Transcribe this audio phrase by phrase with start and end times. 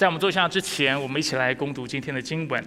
[0.00, 2.64] 在我们坐下之前，我们一起来攻读今天的经文。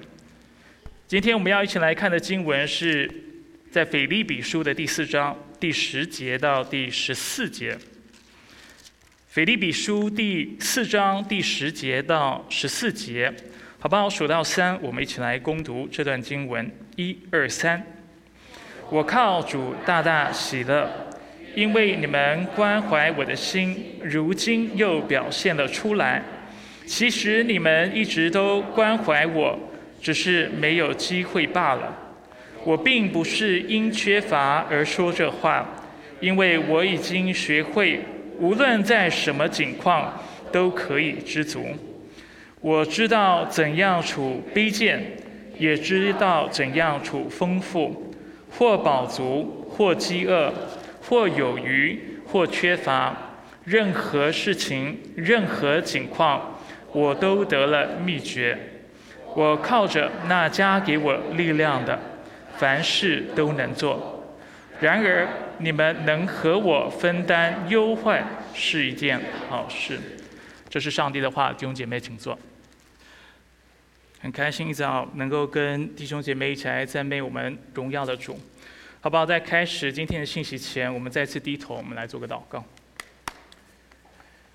[1.07, 3.09] 今天我们要一起来看的经文是
[3.71, 7.75] 在腓立比书的第四章第十节到第十四节。
[9.29, 13.33] 腓立比书第四章第十节到十四节，
[13.79, 14.07] 好不好？
[14.07, 16.71] 数到三，我们一起来攻读这段经文。
[16.97, 17.83] 一二三，
[18.91, 20.87] 我靠主大大喜乐。
[21.55, 26.23] 因为你们关怀我的心，如今又表现了出来。
[26.95, 29.57] 其实你们一直都关怀我，
[29.99, 31.91] 只是没有机会罢了。
[32.63, 35.67] 我并不是因缺乏而说这话，
[36.19, 37.99] 因为我已经学会，
[38.37, 40.13] 无论在什么境况
[40.51, 41.65] 都可以知足。
[42.61, 45.03] 我知道怎样处卑贱，
[45.57, 48.13] 也知道怎样处丰富，
[48.51, 50.53] 或饱足，或饥饿。
[51.01, 53.17] 或有余，或缺乏，
[53.63, 56.52] 任何事情、任何情况，
[56.93, 58.57] 我都得了秘诀。
[59.35, 61.99] 我靠着那加给我力量的，
[62.57, 64.23] 凡事都能做。
[64.79, 68.23] 然而，你们能和我分担忧患
[68.53, 69.99] 是一件好事。
[70.69, 72.37] 这是上帝的话，弟兄姐妹，请坐。
[74.21, 78.39] 很开心一早能够跟弟兄姐妹一起来赞美我们荣耀的主。
[79.01, 79.25] 好不好？
[79.25, 82.63] 在开始今天的信息前，我们再次低头，我们来做个祷告。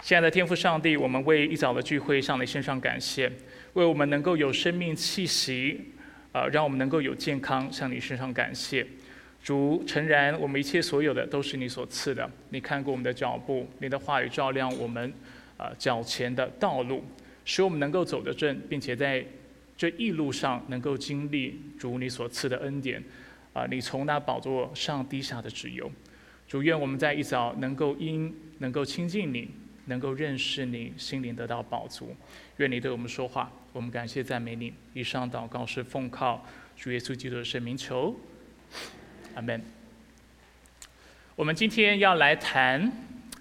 [0.02, 3.30] 亲爱的天父上帝，我们为一早的聚会向你献上感谢，
[3.74, 5.92] 为我们能够有生命气息，
[6.32, 8.86] 呃，让我们能够有健康，向你献上感谢。
[9.42, 12.30] 主诚然，我们一切所有的都是你所赐的。
[12.50, 15.12] 你看过我们的脚步，你的话语照亮我们，
[15.58, 17.04] 呃，脚前的道路，
[17.44, 19.22] 使我们能够走得正，并且在
[19.76, 23.02] 这一路上能够经历主你所赐的恩典。
[23.54, 23.66] 啊！
[23.68, 25.90] 你从那宝座上滴下的旨由，
[26.46, 29.50] 主愿我们在一早能够因能够亲近你，
[29.88, 32.16] 能够认识你，心灵得到宝足。
[32.56, 34.72] 愿你对我们说话，我们感谢赞美你。
[34.94, 38.14] 以上祷告是奉靠主耶稣基督的圣名求，
[39.34, 39.60] 阿门。
[41.36, 42.90] 我们今天要来谈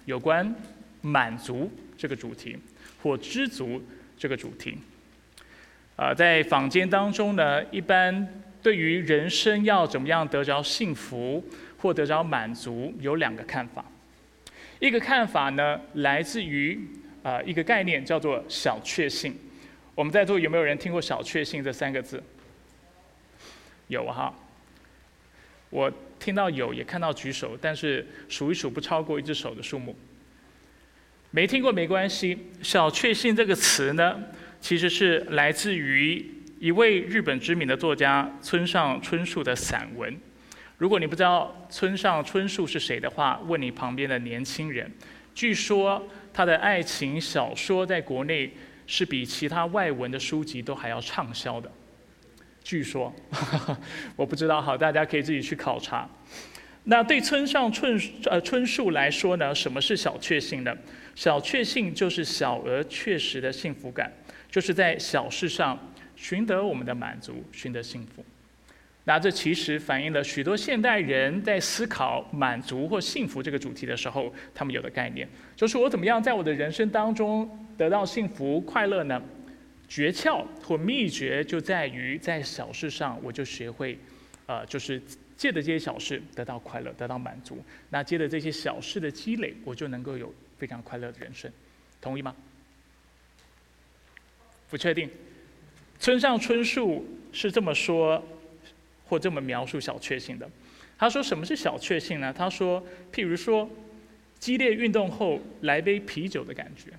[0.04, 0.54] 有关
[1.00, 2.58] 满足这个主题，
[3.02, 3.82] 或知足
[4.16, 4.76] 这个主题。
[5.96, 8.42] 啊，在坊间当中呢，一般。
[8.60, 11.42] 对于人生要怎么样得着幸福
[11.78, 13.84] 或得着满足，有两个看法。
[14.78, 16.78] 一个看法呢，来自于
[17.22, 19.36] 啊一个概念叫做小确幸。
[19.94, 22.22] 我们在座有没有人听过“小确幸”这三个字？
[23.88, 24.34] 有哈。
[25.70, 29.96] 我听到有，也看到举手，但是数一数不超过一只手的数目。
[31.30, 32.38] 没听过没关系。
[32.62, 34.22] 小确幸这个词呢，
[34.60, 36.34] 其实是来自于。
[36.60, 40.18] 一位日本知名的作家村上春树的散文。
[40.78, 44.90] 如果你不知道村上春树是谁的话，问你旁边的年轻人。
[45.34, 46.00] 据说
[46.32, 48.52] 他的爱情小说在国内
[48.86, 51.70] 是比其他外文的书籍都还要畅销的。
[52.62, 53.12] 据说，
[54.14, 56.08] 我不知道，好，大家可以自己去考察。
[56.84, 60.72] 那对村上春呃春树来说呢，什么是小确幸呢？
[61.16, 64.12] 小确幸就是小而确实的幸福感，
[64.48, 65.76] 就是在小事上。
[66.14, 68.24] 寻得我们的满足，寻得幸福。
[69.08, 75.26] 那这其实反映了许多现代人在思考满足或幸福这个主题的时候，他们有的概念，
[75.56, 77.48] 就是我怎么样在我的人生当中
[77.78, 79.18] 得到幸福快乐呢？
[79.88, 83.98] 诀窍或秘诀就在于在小事上，我就学会，
[84.44, 85.00] 呃，就是
[85.38, 87.64] 借着这些小事得到快乐，得到满足。
[87.88, 91.50] 那借着这些小事的积累，我就能够有非常快乐的人生。
[91.98, 92.36] 同意吗？
[94.68, 95.08] 不确定。
[95.98, 98.22] 村上春树是这么说，
[99.08, 100.48] 或这么描述小确幸的。
[100.98, 103.70] 他说：“什么是小确幸呢？”他说：“譬如说，
[104.38, 106.92] 激烈运动后来杯啤酒的感觉，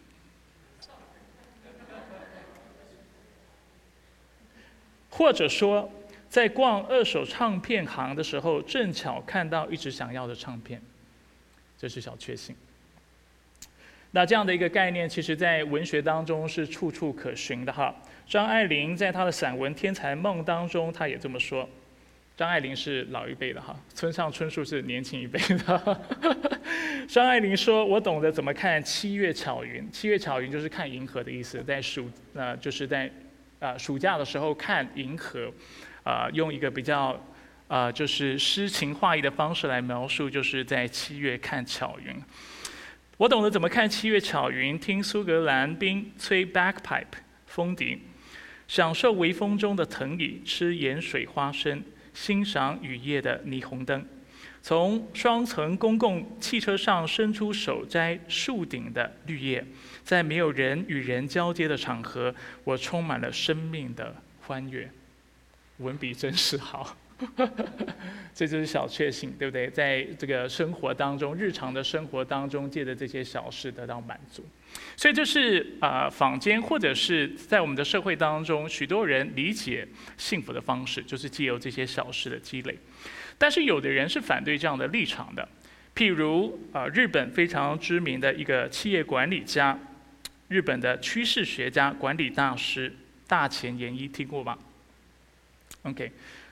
[5.10, 5.92] 或者说，
[6.30, 10.82] 在逛二手唱片行的时候，正巧看到一直想要的唱片，
[11.78, 12.56] 这是小确幸。”
[14.12, 17.94] 那这样的一个概念，其实在文学当中是处处可寻的哈。
[18.26, 21.70] 张爱玲在她的散文《天才梦》当中，她也这么说。
[22.40, 26.02] 张爱玲是老一辈的哈，村上春树是年轻一辈的。
[27.06, 33.12] 张爱玲说：“我懂得怎么看七月巧云，七月巧云就是看银河的意思，在暑呃就是在
[33.60, 35.52] 啊暑假的时候看银河，
[36.06, 37.22] 啊用一个比较
[37.68, 42.16] 啊就是诗情画意的方式来描述，就是在七月看巧云。
[43.18, 47.04] 我懂得怎么看七月巧云，听苏格兰兵吹 bagpipe
[47.48, 48.00] 风笛。”
[48.70, 51.84] 享受微风中的藤椅，吃盐水花生，
[52.14, 54.06] 欣赏雨夜的霓虹灯。
[54.62, 59.66] 从双层公共汽车上伸出手摘树顶的绿叶，
[60.04, 62.34] 在没有人与人交接的场合，
[62.66, 64.90] 我充满了生命的欢悦。
[65.78, 66.98] 文笔真是好。
[68.34, 69.70] 这就是小确幸，对不对？
[69.70, 74.46] 在这个生活当中，日常的生活当中，借着这些小事得到满足。
[74.96, 79.88] 所以这是啊，坊间或者是在我们的社会当中，许多人理解
[80.18, 82.78] 幸福的方式，就是借由这些小事的积累。
[83.38, 85.48] 但是有的人是反对这样的立场的，
[85.96, 89.80] 譬如啊，日本非常知名的一个企业管理家，
[90.50, 92.94] 日本的趋势学家、管理大师
[93.28, 94.58] 大前研一，听过吗
[95.84, 96.12] ？OK。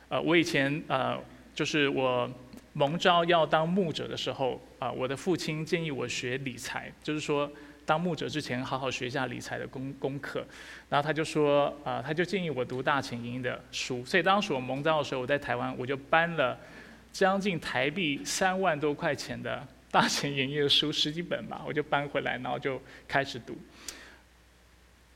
[0.09, 1.21] 呃，我以前呃，
[1.53, 2.31] 就是我
[2.71, 7.51] 蒙召要当牧者的时候，啊，我的父亲建议我学理财，就是说
[7.87, 10.45] 当牧者之前好好学一下理财的功功课。
[10.89, 14.03] 然后他就说，啊，他就建议我读大前营的书。
[14.05, 16.59] 所以当时我蒙招的时候，我在台湾，我就搬了
[17.13, 23.57] 将近台币三万多块钱的大前营的书十几本吧，我就搬回来，然后就开始读。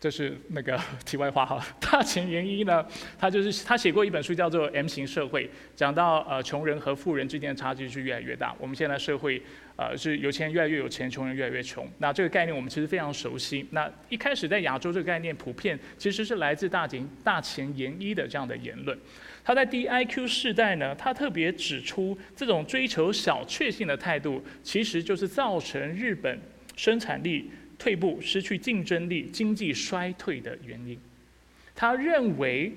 [0.02, 2.84] 这是那个 题外话哈， 大前研一呢，
[3.20, 5.46] 他就是他写过一本书叫做《M 型社会》，
[5.76, 8.56] 讲到呃穷人和富人之间的差距是越来越大。
[8.58, 9.40] 我们现在社会
[9.76, 11.88] 呃是有钱人越来越有钱，穷人越来越穷。
[12.00, 13.68] 那这个概念我们其实非常熟悉。
[13.70, 18.98] 那一开始在亚洲这个概念普遍其实是来自大前大前研一的这样的言论。
[19.44, 26.40] 他在 DIQ 世代呢，他特别指出这种追求小确幸的态度，其实就是造成日本
[26.76, 27.52] 生产力。
[27.82, 30.96] 退步、失去竞争力、经济衰退的原因。
[31.74, 32.72] 他认为，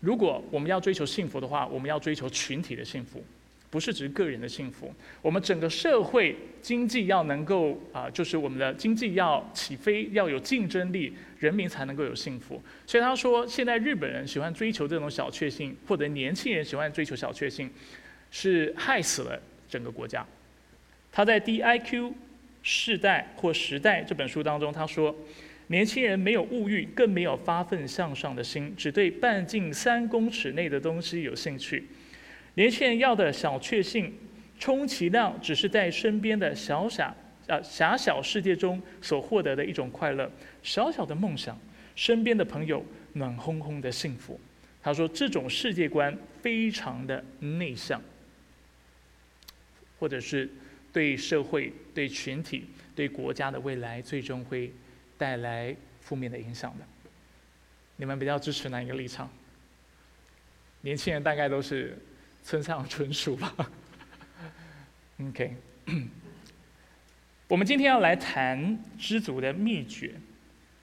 [0.00, 3.24] 如果我们要追求幸福的话，我们要追求群体的幸福，
[3.70, 4.92] 不是指个人的幸福。
[5.22, 12.60] 我们整个社会经济要能够啊，就是我们的经济要起飞，要有竞争力，人民才能够有幸福。
[12.84, 17.70] 所以他说，现在日本人喜欢追求这种小确幸，或者年轻人喜欢追求小确幸，
[18.32, 20.26] 是害死了整个国家。
[21.12, 22.12] 他在 DIQ。
[22.62, 25.14] 世代或时代这本书当中，他说，
[25.68, 31.86] 年轻人没有物欲，更没有发奋向上的心，只对半径三公尺内的东西有兴趣。
[32.54, 34.12] 年轻人要的小确幸，
[34.58, 37.14] 充其量只是在身边的小小
[37.46, 40.30] 啊狭小世界中所获得的一种快乐，
[40.62, 41.58] 小小的梦想，
[41.94, 44.38] 身边的朋友暖烘烘的幸福。
[44.82, 48.02] 他说，这种世界观非常的内向，
[49.98, 50.50] 或者是。
[50.92, 54.72] 对社会、对群体、对国家的未来，最终会
[55.16, 56.84] 带来负面的影响的。
[57.96, 59.30] 你们比较支持哪一个立场？
[60.80, 61.98] 年轻人大概都是
[62.42, 63.54] 村上春树吧。
[65.20, 65.54] OK，
[67.48, 70.14] 我们今天要来谈知足的秘诀，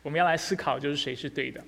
[0.04, 1.64] 我们要来思考，就是谁是对的。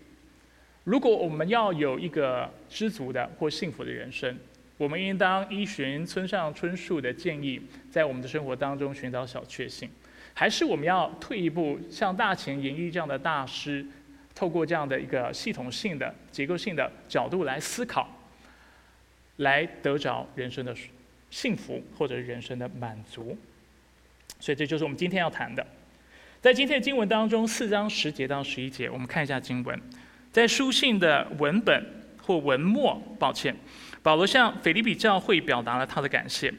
[0.83, 4.37] 如果我们要有一个知足的或幸福的人生。
[4.77, 7.59] 我们应当依循村上春树的建议，
[7.89, 9.89] 在我们的生活当中寻找小确幸，
[10.35, 13.83] 还是我们要退一步，像大前研一这样的大师，
[14.35, 18.07] 透过这样的一个系统性的、结构性的角度来思考，
[19.38, 20.75] 来得着人生的
[21.31, 23.35] 幸福或者人生的满足。
[24.39, 25.65] 所以这就是我们今天要谈的。
[26.39, 29.81] 在今天的经文当中，四章十节到十一节，我们看一下经文，
[30.31, 31.83] 在书信的文本
[32.21, 33.56] 或文末，抱歉。
[34.07, 36.54] 保罗向腓利比教会表达了他的感谢。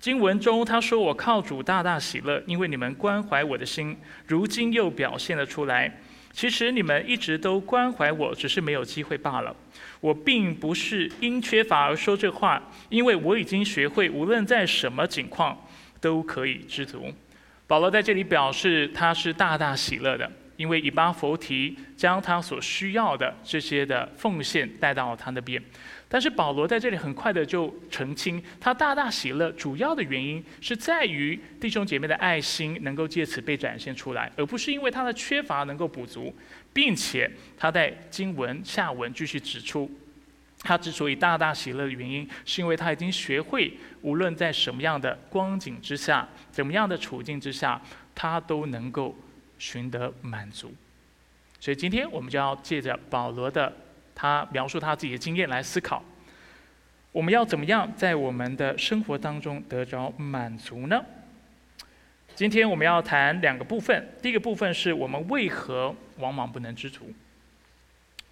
[0.00, 3.96] 经文中他说：“我靠主大大喜乐，因为你们关怀我的心，
[4.26, 6.00] 如今又表现了出来。
[6.32, 9.54] 其实你们一直都关怀我，只是没有机会罢了。
[10.00, 15.56] 我并不是因缺乏而说这话，因为我已经学会，无论在什么境况
[16.00, 17.06] 都可以知足。”
[17.68, 25.62] 保罗在这里表示他是大大喜乐的，因为以巴弗提将他所需要的这些的奉献带到他那边。
[26.12, 36.34] 但是保罗在这里很快的就澄清，他大大喜乐，主要的原因是在于弟兄姐妹的爱心能够借此被展现出来，而不是因为他的缺乏能够补足，
[36.72, 39.88] 并且他在经文下文继续指出，
[40.62, 47.80] 他之所以大大喜乐的原因，是因为他已经学会，无论在什么样的光景之下，怎么样的处境之下，
[48.16, 49.16] 他都能够
[49.60, 50.74] 寻得满足。
[51.60, 53.72] 所以今天我们就要借着保罗的。
[54.20, 56.04] 他描述他自己的经验来思考，
[57.10, 61.02] 我们要怎么样在我们的生活当中得着满足呢？
[62.34, 67.06] 今天我们要谈两个部分，第一个部分是我们为何往往不能知足；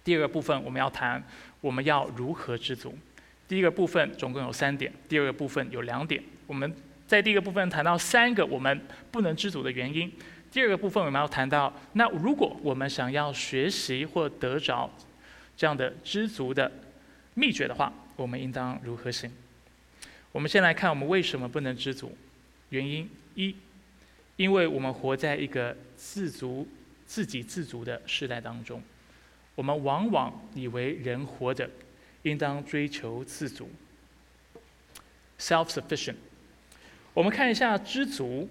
[0.03, 1.23] 第二个部分我们要谈
[1.59, 2.95] 我们要如何知足。
[3.47, 6.21] 第一个部分总共有三点，第二个部分有两点。
[6.45, 6.71] 我们
[7.07, 8.79] 在第一个部分谈到三个我们
[9.09, 10.13] 不能知足的原因，
[10.51, 14.87] 第二个部分我们要谈到，那如果我们想要学习或得着。
[15.59, 16.71] 这样的知足的
[17.33, 19.29] 秘诀的话，我们应当如何行？
[20.31, 22.17] 我们先来看我们为什么不能知足。
[22.69, 23.53] 原因一，
[24.37, 26.65] 因为我们活在一个自足、
[27.05, 28.81] 自给自足的时代当中，
[29.53, 31.69] 我们往往以为人活着
[32.21, 33.69] 应当追求自足
[35.37, 36.15] （self-sufficient）。
[37.13, 38.47] 我们看一下知足。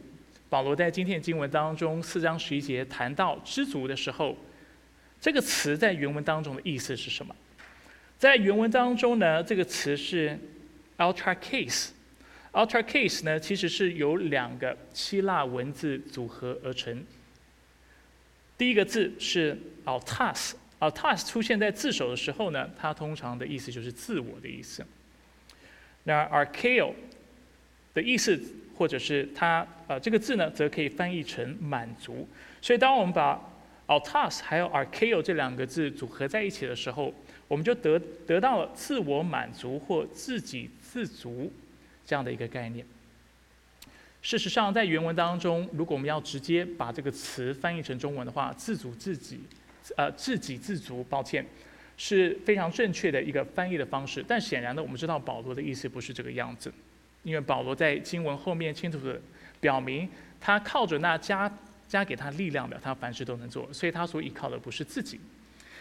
[0.51, 4.37] 保罗在今天的经文当中四章十一节谈到知足的时候，
[5.21, 7.35] 这个词在原文当中的意思是什么？
[8.19, 10.39] 在原文当中呢，这个词是
[10.99, 11.91] ultra case。
[12.53, 17.05] ultra case 呢，其实是由两个希腊文字组合而成。
[18.57, 24.85] 第一个字是 altas，altas 出现在字首的时候呢，它通常的意思就是自我的意思。
[26.05, 26.93] 那 archeo
[27.95, 28.41] 的意思。
[28.79, 32.29] 或者是它，呃，这个字呢，则可以翻译成满足。
[32.63, 33.48] 所以，当我们把
[33.89, 37.13] altas 还有 archeo 这两个字组合在一起的时候，
[37.49, 41.51] 我们就得得到了自我满足或自给自足
[42.07, 42.87] 这样的一个概念。
[44.21, 49.41] 事实上，在原文当中，如果我们要直接把这个词翻译成中文的话，自主自己，
[49.97, 51.47] 呃，自给自足，抱歉，
[51.97, 54.23] 是非常正确的一个翻译的方式。
[54.27, 56.71] 但显然呢，我们知道保罗的意思不是这个样子。
[57.23, 59.21] 因为保罗在经文后面清楚的
[59.61, 60.09] 表明，
[60.41, 61.51] 他靠着那加
[61.89, 65.19] 加给他力量的，他凡事都能做，所以他所依靠的不是自己。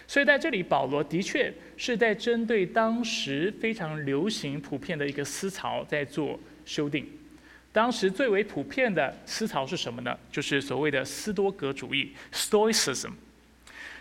[0.08, 7.06] 所以在这里，保罗的确是在针对当时非常流行、普遍的一个思潮在做修订。
[7.74, 10.18] 当时最为普遍的思潮是什么呢？
[10.32, 13.12] 就是所谓的斯多格主义 （Stoicism）。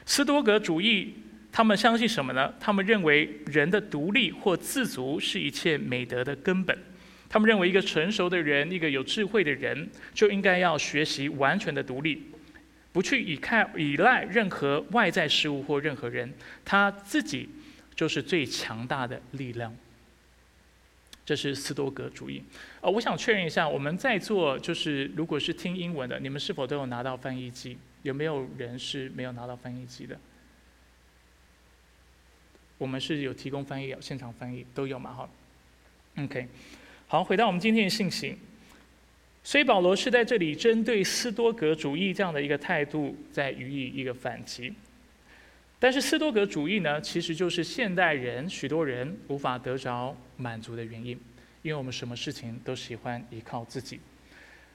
[0.06, 1.12] 斯多格主义，
[1.50, 2.54] 他们相信什么呢？
[2.60, 6.78] 他们认为人的独立或自足是一切美德的根本。
[7.28, 12.22] 他们认为，一个成熟的人，一个有智慧的人，就应该要学习完全的独立，
[12.92, 16.32] 不去依靠、依赖任何外在事物或任何人，
[16.64, 17.48] 他自己
[17.94, 19.74] 就是最强大的力量。
[21.24, 22.40] 这是斯多格主义。
[22.80, 27.76] 呃，我想确认一下，我们在座就是如果是听英文的，你们是否都有拿到翻译机？
[28.02, 30.16] 有没有人是没有拿到翻译机的？
[32.78, 35.12] 我们是有提供翻译，有现场翻译都有嘛？
[35.12, 35.28] 哈
[36.18, 36.46] ，OK。
[37.08, 38.36] 好，回到我们今天的信息。
[39.44, 44.72] 所以保罗是在这里针对斯多格主义这样的一个态度，在予以一个反击。
[45.78, 51.16] 但是斯多格主义呢，其实就是现代人许多人无法得着满足的原因，
[51.62, 54.00] 因为我们什么事情都喜欢依靠自己。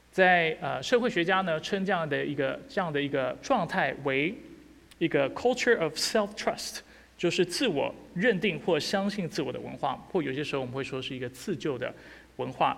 [0.09, 4.33] 在呃社会学家呢称这样的一个这样的一个状态为
[4.99, 6.77] 一个 culture of self trust。
[7.17, 11.93] 就是自我认定或相信自我的文化，或有些时候我们会说是一个自救的
[12.41, 12.75] 文化。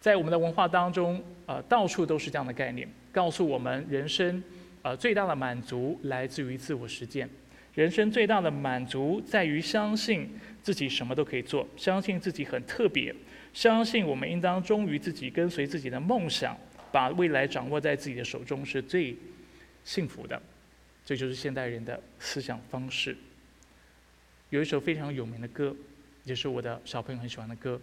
[0.00, 4.42] 在我们的文化当中，呃，到处都是这样的概念，告诉我们人生，
[4.82, 7.28] 呃，最大的满足来自于自我实践。
[7.74, 10.28] 人生最大的满足在于相信
[10.62, 13.14] 自己什么都可以做，相信自己很特别，
[13.52, 16.56] 相信我们应当忠于自己，跟随自己的梦想，
[16.90, 19.16] 把未来掌握在自己的手中是最
[19.84, 20.40] 幸福的。
[21.04, 23.16] 这就是现代人的思想方式。
[24.50, 25.74] 有一首非常有名的歌，
[26.24, 27.80] 也是我的小朋友很喜欢的歌，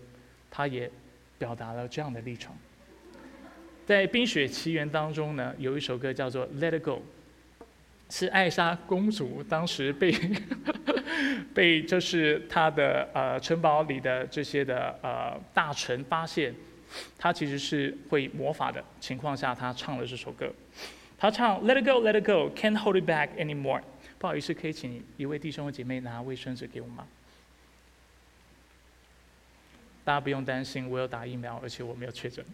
[0.50, 0.89] 它也
[1.38, 2.56] 表达了这样的立场。
[3.86, 7.01] 在《冰雪奇缘》当中呢，有一首歌叫做《Let It Go》，
[8.10, 10.13] 是艾莎公主当时被
[11.54, 16.54] 被就是她的呃城堡里的这些的呃大臣发现，
[17.18, 20.51] 她其实是会魔法的情况下，她唱了这首歌。
[21.18, 23.80] 她唱《Let It Go, Let It Go, Can't Hold It Back Anymore》。
[24.18, 27.06] 不好意思，可以请一位弟兄姐妹拿卫生纸给我吗？
[30.05, 32.45] 大家不用担心，我有打疫苗，而且我没有确诊，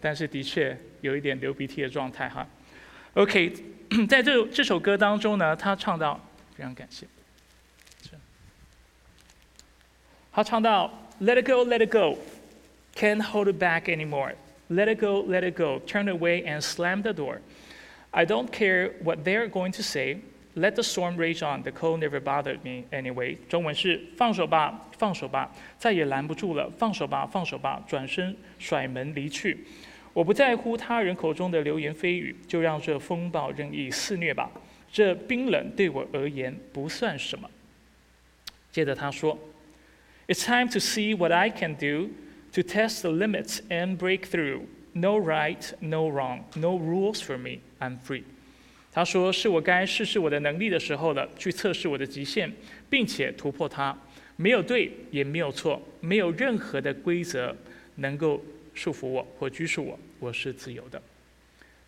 [0.00, 2.46] 但是的确有一点流鼻涕的状态哈。
[3.14, 3.52] OK，
[4.08, 6.20] 在这这首歌当中呢，他唱到，
[6.54, 7.06] 非常感谢。
[10.30, 12.18] 他唱到，Let it go, let it go,
[12.94, 14.34] can't hold it back anymore.
[14.68, 17.40] Let it go, let it go, turn away and slam the door.
[18.10, 20.18] I don't care what they're going to say.
[20.55, 21.63] Let the storm rage on.
[21.63, 23.37] The cold never bothered me anyway.
[23.49, 26.69] 中文是放手吧，放手吧，再也拦不住了。
[26.77, 29.65] 放手吧，放手吧，转身甩门离去。
[30.13, 34.51] 我不在乎他人口中的流言蜚语，就让这风暴任意肆虐吧。
[34.91, 37.49] 这冰冷对我而言不算什么。
[38.71, 39.39] 接着他说：“
[40.27, 42.11] It's time to see what I can do
[42.53, 44.67] to test the limits and break through.
[44.93, 47.61] No right, no wrong, no rules for me.
[47.79, 48.23] I'm free.
[48.98, 52.52] 他说：“是我该试试我的能力的时候了，去测试我的极限，
[52.90, 53.96] 并且突破它。
[54.34, 57.54] 没有对，也没有错，没有任何的规则
[57.94, 58.42] 能够
[58.74, 59.96] 束缚我或拘束我。
[60.18, 61.00] 我是自由的。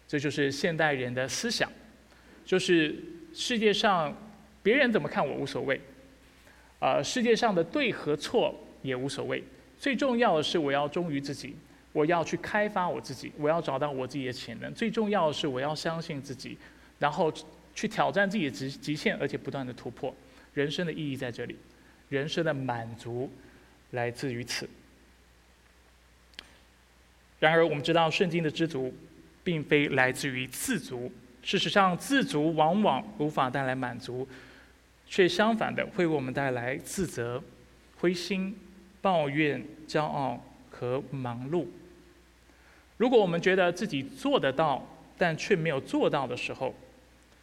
[0.07, 1.69] 这就是现代人的思想，
[2.47, 2.95] 就是
[3.35, 4.17] 世界上
[4.63, 5.81] 别人怎么看我无所谓，
[6.79, 9.43] 呃，世界上的对和错也无所谓。
[9.81, 11.57] 最重要的是我要忠于自己，
[11.93, 14.73] 我要去开发我自己，我要找到我自己的潜能。
[14.73, 16.57] 最重要的是我要相信自己，
[17.01, 17.33] 然后
[17.75, 20.15] 去挑战自己的极极限，而且不断的突破。
[20.55, 21.57] 人生的意义在这里，
[22.09, 23.29] 人生的满足
[23.91, 24.69] 来自于此。
[27.41, 28.95] 然而，我们知道圣经的知足，
[29.43, 31.11] 并非来自于自足。
[31.43, 34.29] 事实上，自足往往无法带来满足，
[35.07, 37.43] 却相反的会为我们带来自责、
[37.97, 38.55] 灰心、
[39.01, 41.67] 抱怨、骄傲和忙碌。
[42.99, 46.75] 如果我们觉得自己做得到，但却没有做到的时候，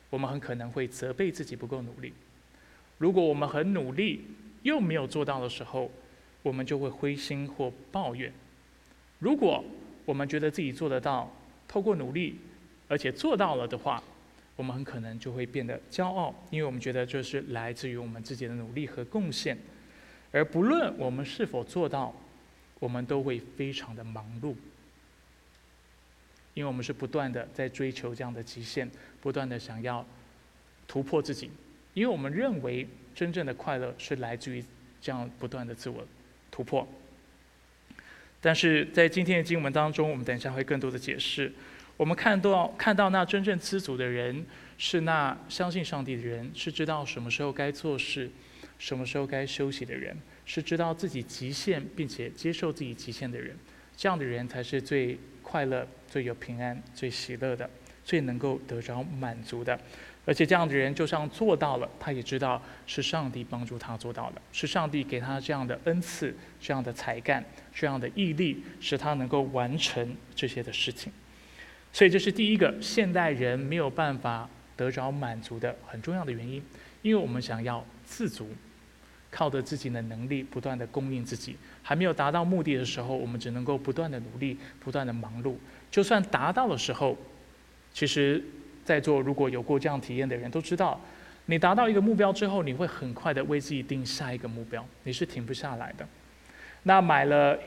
[0.09, 2.13] 我们很可能会责备自己不够努力。
[2.97, 4.25] 如果我们很努力
[4.63, 5.91] 又没有做到的时候，
[6.41, 8.31] 我们就会灰心或抱怨。
[9.19, 9.63] 如果
[10.05, 11.31] 我们觉得自己做得到，
[11.67, 12.37] 透过努力，
[12.87, 14.01] 而且做到了的话，
[14.55, 19.57] 我们很可能就会变得骄傲，因为我们觉得这是来自于我们自己的努力和贡献。
[20.31, 22.13] 而不论我们是否做到，
[22.79, 24.55] 我们都会非常的忙碌，
[26.57, 28.89] 因为我们是不断的在追求这样的极限，
[29.21, 30.03] 不断的想要
[30.87, 31.51] 突破自己，
[31.93, 34.65] 因为我们认为真正的快乐是来自于
[34.99, 36.03] 这样不断的自我
[36.49, 36.87] 突破。
[38.41, 41.53] 但是在今天的经文当中，我们等一下会更多的解释。
[41.95, 44.43] 我们看到看到那真正知足的人，
[44.79, 48.31] 是那相信上帝的人，是知道什么时候该做事，
[48.79, 53.55] 什么时候该休息的人，是知道自己极限并且接受自己极限的人。
[53.95, 57.69] 这样的人才是最快乐、最有平安、最喜乐的，
[58.03, 59.79] 最能够得着满足的。
[60.25, 67.41] 而且这样的人，就算做到了，他也知道是上帝帮助他做到的，是上帝给他这样的恩赐、这样的才干、
[67.73, 71.13] 这样的毅力，使他能够完成这些的事情。
[71.93, 76.61] 所以这是第一个现代人没有办法得着满足的很重要的原因，
[77.01, 78.49] 因为我们想要自足，
[79.31, 81.55] 靠着自己的能力不断的供应自己，
[81.87, 85.55] 还没有达到目的的时候，我们只能够不断的努力、不断的忙碌。
[85.89, 87.17] 就算达到的时候，
[87.93, 88.43] 其实。
[88.87, 90.97] 在座如果有过这样体验的人都知道，
[91.47, 96.07] 你达到一个目标之后，你会很快的为自己定下一个目标，你是停不下来的。
[96.83, 97.59] 那买了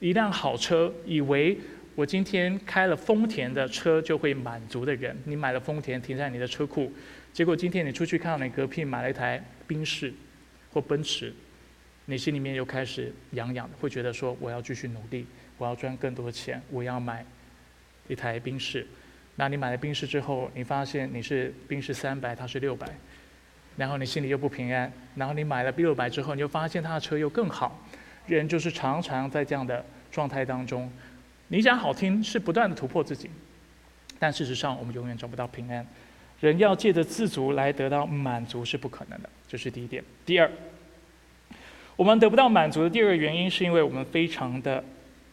[0.00, 1.56] 一辆好车，以为
[1.94, 6.92] 我今天开了丰田的车就会满足的人，你买了丰田停在你的车库，
[7.32, 10.12] 结果今天你出去看到你隔壁买了一台宾士
[10.72, 11.32] 或奔驰，
[12.10, 15.26] 你心里面又开始痒痒的，会觉得说我要继续努力，
[15.58, 17.22] 我要赚更多的钱，我要买
[18.08, 18.86] 一台宾士。
[19.36, 22.88] 那你买了冰室之后，你发现你是冰室三百，它是六百，
[23.76, 24.90] 然后你心里又不平安。
[25.16, 27.78] 然后你买了六百之后，你就发现他的车又更好。
[28.26, 30.90] 人就是常常在这样的状态当中，
[31.48, 33.28] 你讲好听是不断的突破自己，
[34.18, 35.86] 但事实上我们永远找不到平安。
[36.40, 40.02] 人要借着自足来得到满足是不可能的，这是第一点。
[40.24, 40.50] 第二，
[41.98, 44.84] 我们得不到满足的第二个原因，是因为我们非常的，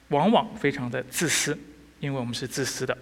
[0.08, 1.56] 往往非常的自私，
[2.00, 2.98] 因为我们是自私的。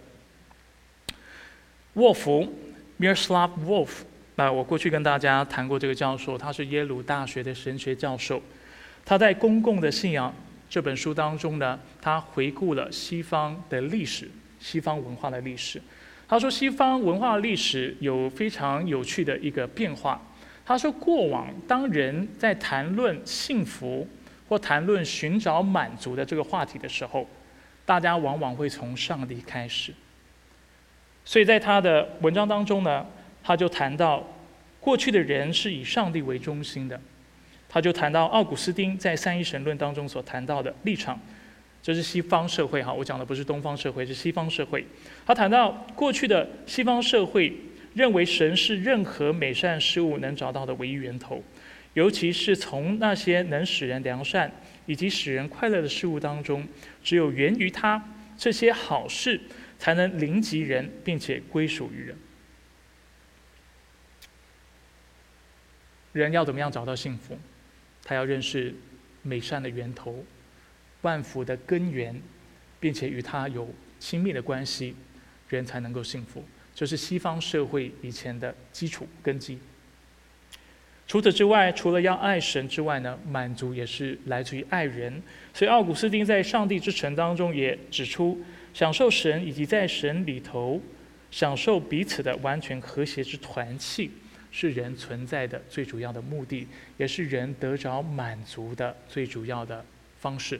[1.94, 2.54] 沃夫
[3.00, 3.90] （Miroslav Wolf），
[4.36, 8.44] 那我过去跟大家谈过这个教授，他是耶鲁大学的神学教授。
[9.06, 10.30] 他在《公共的信仰》
[10.70, 15.82] 这本书当中呢，他回顾了西方的历史、西方文化的历史。
[16.28, 20.22] 他说，西方文化历史有非常有趣的一个变化。
[20.66, 24.08] 他说，过往当人在谈论幸福
[24.48, 27.28] 或谈论寻找满足的这个话题的时候，
[27.86, 29.94] 大家往往会从上帝开始。
[31.26, 33.06] 所以在他的文章当中呢，
[33.44, 34.26] 他就谈到
[34.80, 37.00] 过去的人是以上帝为中心的，
[37.68, 41.20] 他就谈到奥古斯丁在三一神论当中所谈到的立场，
[41.82, 44.86] 这是西方社会哈，我讲的不是东方社会，是西方社会。
[45.26, 47.54] 他谈到过去的西方社会
[47.94, 51.44] 认为神是任何美善事物能找到的唯一源头，
[51.94, 54.52] 尤其是从那些能使人良善
[54.86, 56.68] 以及使人快乐的事物当中，
[57.04, 58.04] 只有源于他
[58.38, 59.40] 这些好事。
[59.80, 62.18] 才能临及人，并且归属于人。
[66.14, 67.38] 人要怎么样找到幸福？
[68.02, 68.74] 他要认识
[69.24, 70.24] 美善的源头、
[71.02, 72.22] 万福的根源，
[72.80, 73.68] 并且与他有
[74.00, 74.96] 亲密的关系，
[75.50, 76.46] 人才能够幸福。
[76.76, 79.60] 这是西方社会以前的基础根基。
[81.08, 85.22] 除此之外，除了要爱神之外呢，满足也是来自于爱人。
[85.54, 88.42] 所以，奥古斯丁在《上帝之城》当中也指出。
[88.74, 90.82] 享受神以及在神里头
[91.30, 94.10] 享受彼此的完全和谐之团契，
[94.52, 99.86] 是人存在的最主要的目的，也是人得着满足的最主要的
[100.20, 100.60] 方式。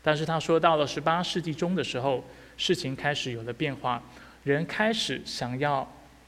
[0.00, 2.24] 但是他说，到了十八世纪中的时候，
[2.56, 4.00] 事情开始有了变化，
[4.44, 5.86] 人开始想要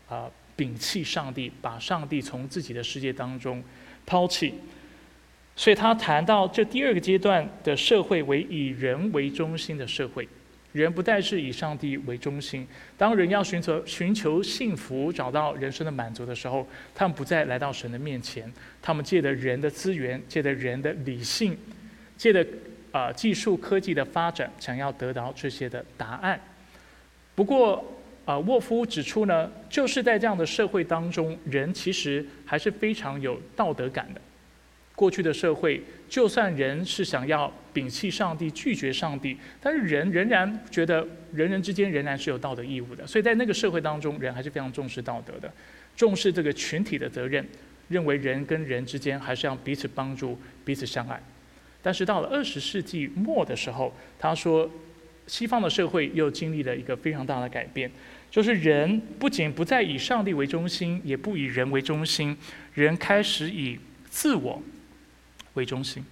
[0.09, 3.63] 啊摒弃上帝，把上帝从自己的世界当中
[4.05, 4.55] 抛弃。
[5.55, 10.27] 所以他谈到这第二个阶段的社会为以人为中心的社会，
[10.73, 12.67] 人不再是以上帝为中心。
[12.97, 21.55] 当人要寻求寻求幸福、找到人生的满足的时候，他们不再来到神的面前，他们借着人的资源，借着人的理性，
[22.17, 22.47] 借着
[22.91, 26.41] 啊技术科技的发展，想要得到这些的答案。
[27.35, 27.85] 不过，
[28.25, 34.21] 啊，沃夫指出呢，就是在这样的社会当中，人其实还是非常有道德感的。
[34.95, 43.05] 过去的社会，就算人是想要摒弃上帝、拒绝上帝，但是人仍然觉得人人之间仍然是有道德义务的。
[43.05, 45.53] 所以在那个社会当中，人还是非常重视道德的，
[45.97, 47.45] 重视这个群体的责任，
[47.89, 51.21] 认为人跟人之间还是要彼此帮助、彼此相爱。
[51.83, 54.71] 但是到了二十世纪末的时候，他说。
[55.27, 57.91] 西方的社会又经历了一个非常大的改变，
[58.31, 62.37] 就是人不仅不再以上帝为中心，也不以人为中心，
[62.75, 63.79] 人开始以
[64.11, 64.63] 自我
[65.55, 66.05] 为中心。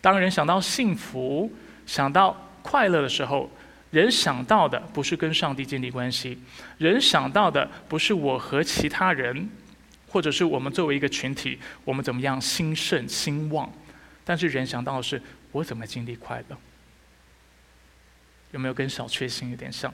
[0.00, 1.50] 当人想到幸福、
[1.86, 3.50] 想到快乐的时候，
[3.90, 6.38] 人想到的不是跟上帝建立关系，
[6.78, 9.48] 人想到的不是我和其他人，
[10.08, 13.72] 或者是我们作为一个群体，我们怎么样兴盛兴旺，
[14.24, 16.56] 但是人想到的是我怎么经历快乐。
[18.54, 19.92] 有没有跟小确幸有点像？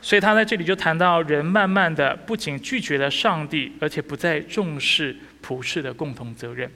[0.00, 6.70] 所以他在这里就谈到，人慢慢的不仅拒绝了上帝，而且不再重视普世的共同责任。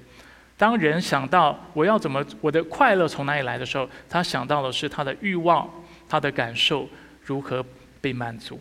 [0.58, 5.70] 当人想到我要怎么我的快乐从哪里来的时候，他想到的是他的欲望、
[6.08, 6.86] 他的感受
[7.22, 7.64] 如何
[8.00, 8.60] 被满足。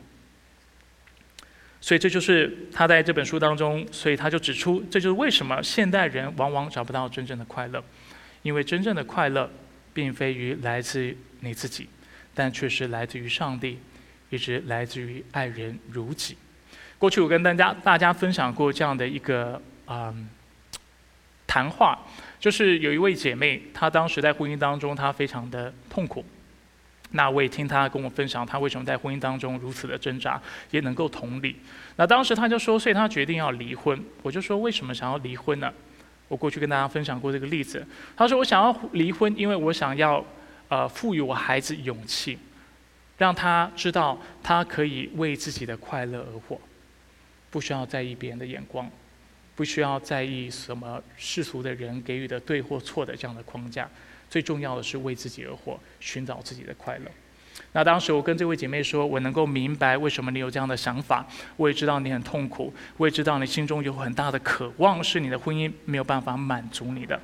[1.82, 7.84] 所以这就是他在这本书当中，所以他就指出，这就是为什么现代人往往找不到真正的快乐，
[8.44, 9.50] 因为真正的快乐。
[9.94, 11.88] 并非于来自于你自己，
[12.34, 13.80] 但却是来自于上帝，
[14.30, 16.38] 一直来自于爱人如己。
[16.98, 20.30] 过去我跟大家大家分享过这样的一个嗯
[21.46, 22.00] 谈话，
[22.40, 26.26] 就是有一位姐妹，她当时在婚姻当中，她非常的痛苦。
[27.12, 31.58] 那我也听她跟我分享，她为什么在婚姻当中如此的挣扎，也能够同理。
[31.98, 34.04] 那当时她就说，所以她决定要离婚。
[34.24, 35.72] 我就说，为什么想要离婚呢？
[36.28, 37.86] 我过去跟大家分享过这个例子。
[38.16, 40.24] 他说：“我想要离婚，因为我想要，
[40.68, 42.38] 呃，赋予我孩子勇气，
[43.18, 46.60] 让他知道他可以为自己的快乐而活，
[47.52, 48.90] 不需要在意别人的眼光，
[49.56, 53.90] 不需要在意什么世俗的人给予的对或错的这样的框架。
[54.30, 57.06] 最重要的是为自己而活，寻找自己的快乐。”
[57.74, 61.26] 那当时我跟这位姐妹说，我能够明白为什么你有这样的想法，
[61.58, 67.20] 我也知道你很痛苦，我也知道你心中有很大的渴望，是你的婚姻没有办法满足你的。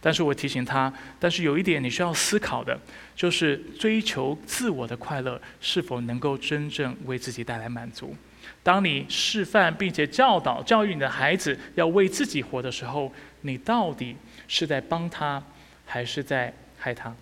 [0.00, 2.78] 但是我提醒她，但是有一点你需要思考的，
[3.16, 8.14] 就是追求自我的快乐是否能够真正为自己带来满足。
[8.62, 14.14] 当你示范并且教导、教育你的孩子要为自己活的时候，你到底
[14.46, 15.42] 是在帮他，
[15.86, 17.14] 还是在害他？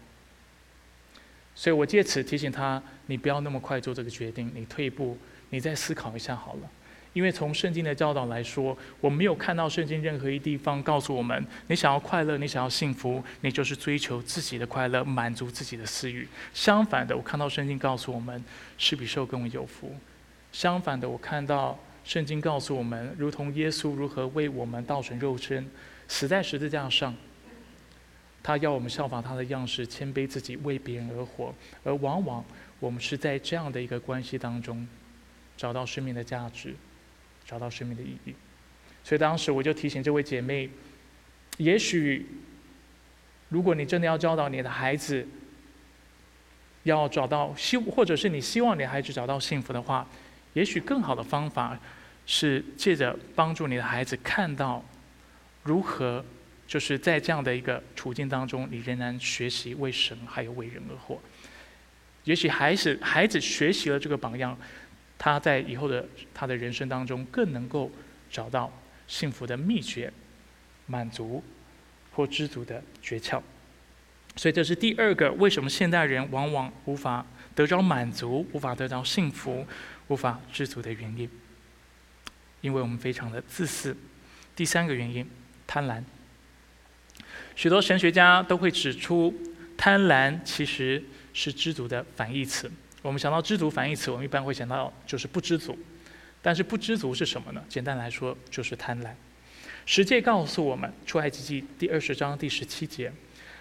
[1.62, 5.16] 所以我借此提醒他：你不要那么快做这个决定，你退一步，
[5.50, 6.68] 你再思考一下好了。
[7.12, 16.26] 因为从圣经的教导来说，我没有看到圣经任何一地方告诉我们：你想要快乐，你想要幸福，你就是追求自己的快乐，满足自己的私欲。
[16.52, 18.42] 相反的，我看到圣经告诉我们：
[18.76, 19.94] 是比受更为有福。
[20.50, 25.64] 相反的，我看到圣经告诉我们：如同耶稣如何为我们道成肉身，
[26.08, 27.14] 死在十字架上。
[28.42, 31.54] 他要我们效仿他的样式，谦卑自己，为别人而活。
[31.84, 32.44] 而往往
[32.80, 34.84] 我们是在这样的一个关系当中，
[35.56, 36.74] 找到生命的价值，
[37.46, 38.34] 找到生命的意义。
[39.04, 40.68] 所以当时我就提醒这位姐妹：，
[41.58, 42.26] 也许，
[43.48, 45.24] 如果你真的要教导你的孩子，
[46.82, 50.04] 要找到希，或者是你希望你的孩子找到幸福的话，
[50.54, 51.78] 也许更好的方法
[52.26, 54.84] 是借着帮助你的孩子看到
[55.62, 56.24] 如何。
[56.72, 61.20] 就是在这样的一个处境当中，你仍然学习为神还有为人而活。
[62.24, 64.58] 也许孩子孩子学习了这个榜样，
[65.18, 67.92] 他在以后的他的人生当中更能够
[68.30, 68.72] 找到
[69.06, 70.10] 幸福的秘诀、
[70.86, 71.44] 满足
[72.12, 73.38] 或知足的诀窍。
[74.36, 79.66] 所以这是第二个为什么现代人往往无法得着满足、无法得到幸福、
[80.08, 81.28] 无法知足的原因。
[82.62, 83.94] 因为我们非常的自私。
[84.56, 85.28] 第三个原因，
[85.66, 86.02] 贪婪。
[87.54, 89.34] 许多神学家都会指出，
[89.76, 92.70] 贪婪其实是知足的反义词。
[93.02, 95.78] 我们想到知足反义词，我们一般会想到就是不知足。
[96.40, 97.62] 但是不知足是什么呢？
[97.68, 99.10] 简单来说，就是贪婪。
[99.86, 103.12] 十诫告诉我们，《出埃及记》第二十章第十七节：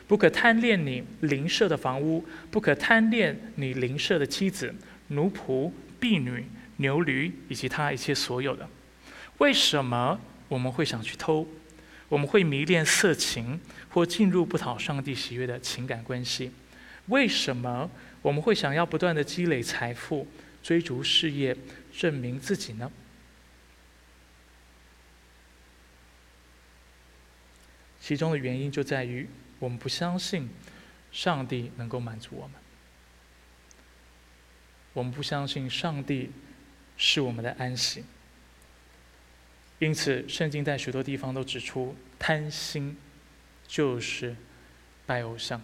[0.07, 4.73] 不可贪恋你邻舍的房屋，不可贪恋你邻舍的妻子、
[5.09, 6.45] 奴仆、婢女、
[6.77, 8.67] 牛驴以及他一切所有的。
[9.37, 11.47] 为什么我们会想去偷？
[12.11, 13.57] 我们会迷恋色情，
[13.89, 16.51] 或进入不讨上帝喜悦的情感关系？
[17.07, 17.89] 为什么
[18.21, 20.27] 我们会想要不断的积累财富、
[20.61, 21.55] 追逐事业、
[21.97, 22.91] 证明自己呢？
[28.01, 29.25] 其中的原因就在于
[29.57, 30.49] 我们不相信
[31.13, 32.55] 上帝能够满足我们，
[34.91, 36.29] 我们不相信上帝
[36.97, 38.03] 是我们的安息。
[39.81, 42.95] 因此，圣经在许多地方都指出，贪心
[43.67, 44.35] 就是
[45.07, 45.59] 拜偶像。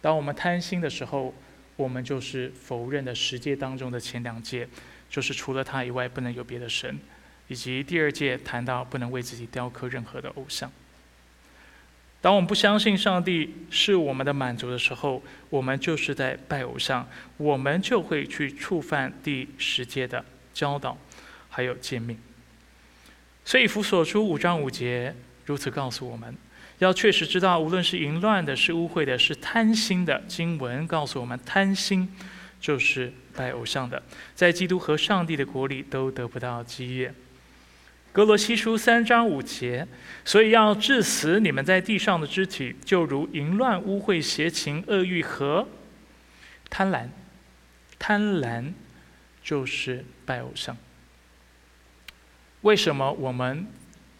[0.00, 1.34] 当我们贪心的时候，
[1.76, 4.66] 我们就是否认的十诫当中的前两诫，
[5.10, 6.98] 就是除了他以外不能有别的神，
[7.48, 10.72] 以及第二诫谈到不能为自己雕刻任何的偶像。
[12.22, 20.96] 当我们不相信上帝是我们的满足的时候，我们就是在拜偶像，我们就会去触犯第十诫的教导，
[21.50, 22.18] 还有诫命。
[23.50, 25.12] 所以，弗所书五章五节
[25.44, 26.32] 如此告诉我们：
[26.78, 32.08] 要确实知道，无论是淫乱的、是污秽的、是贪心的，经文告诉我们，贪心
[32.60, 34.00] 就是拜偶像的，
[34.36, 37.12] 在基督和上帝的国里都得不到基业。
[38.12, 39.84] 格罗西书三章五节，
[40.24, 45.66] 所以要致死你们在地上的肢体，就如淫乱、污秽、邪情、恶欲和
[46.68, 47.08] 贪婪。
[47.98, 48.72] 贪婪
[49.42, 50.76] 就是拜偶像。
[52.62, 53.66] 为什么我们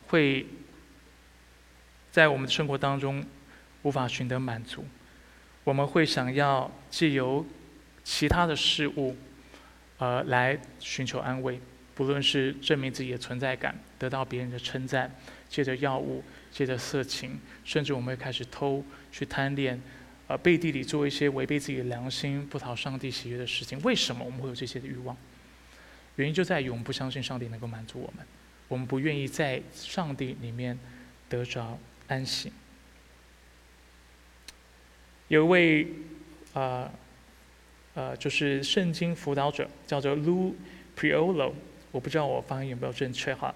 [0.08, 0.46] 会
[2.10, 3.24] 在我们的生活当中
[3.82, 4.84] 无法寻得满足？
[5.64, 7.44] 我们会想要借由
[8.02, 9.14] 其他的事物，
[9.98, 11.60] 呃，来寻求安慰，
[11.94, 15.14] 不论是证明自己的存在感，得到别人的称赞，
[15.48, 19.80] 借着药物，借着色情，甚至我们会开始偷，去贪恋，
[20.28, 23.78] 呃，背地里做一些违背自己的良心、不讨上帝喜悦的事情。
[23.82, 25.14] 为什么我们会有这些的欲望？
[26.20, 28.26] 原因就在于我们不相信上帝能够满足我们，
[28.68, 30.78] 我们不愿意在上帝里面
[31.30, 31.78] 得着
[32.08, 32.52] 安息。
[35.28, 35.88] 有一位
[36.52, 36.92] 啊
[37.94, 40.52] 呃，就是圣经辅导者，叫做 Lou
[40.94, 41.52] Priolo，
[41.90, 43.54] 我不知道我发音有没有正确哈。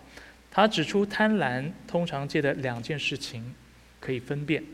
[0.50, 3.54] 他指出贪婪通常借的两件事情
[4.00, 4.64] 可以分辨，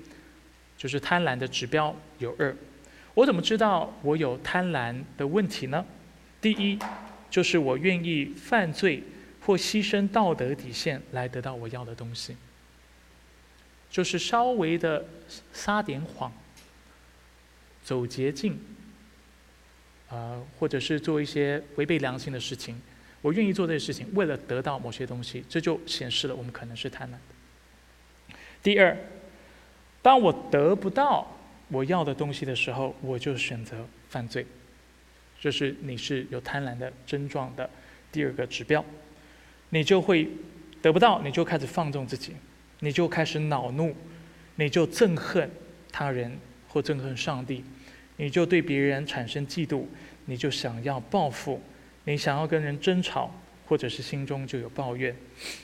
[0.78, 2.56] 就是贪婪的指标有二。
[3.14, 5.84] 我怎么知道我有贪婪的问题呢？
[6.40, 6.78] 第一。
[7.30, 9.02] 就是我愿意犯罪
[9.40, 12.36] 或牺牲道德底线来得到我要的东西，
[13.90, 15.04] 就是稍微的
[15.52, 16.32] 撒点谎、
[17.82, 18.58] 走捷径，
[20.08, 22.80] 啊，或者是做一些违背良心的事情，
[23.22, 28.36] 我愿意做这些事情，为了得到某些东西，这就显示了我们可能是贪婪的。
[28.62, 28.96] 第二，
[30.02, 31.26] 当我得不到
[31.68, 34.44] 我要的东西的时候，我就选择犯罪。
[35.40, 37.68] 这是你是有贪婪的症状的
[38.12, 38.84] 第二个指标，
[39.70, 40.28] 你就会
[40.82, 42.34] 得不到，你就开始放纵自己，
[42.80, 43.96] 你就开始恼怒，
[44.56, 45.50] 你就憎恨
[45.90, 47.64] 他人或憎恨上帝，
[48.18, 49.86] 你就对别人产生嫉妒，
[50.26, 51.62] 你就想要报复，
[52.04, 53.34] 你想要跟人争吵，
[53.66, 55.16] 或者是心中就有抱怨，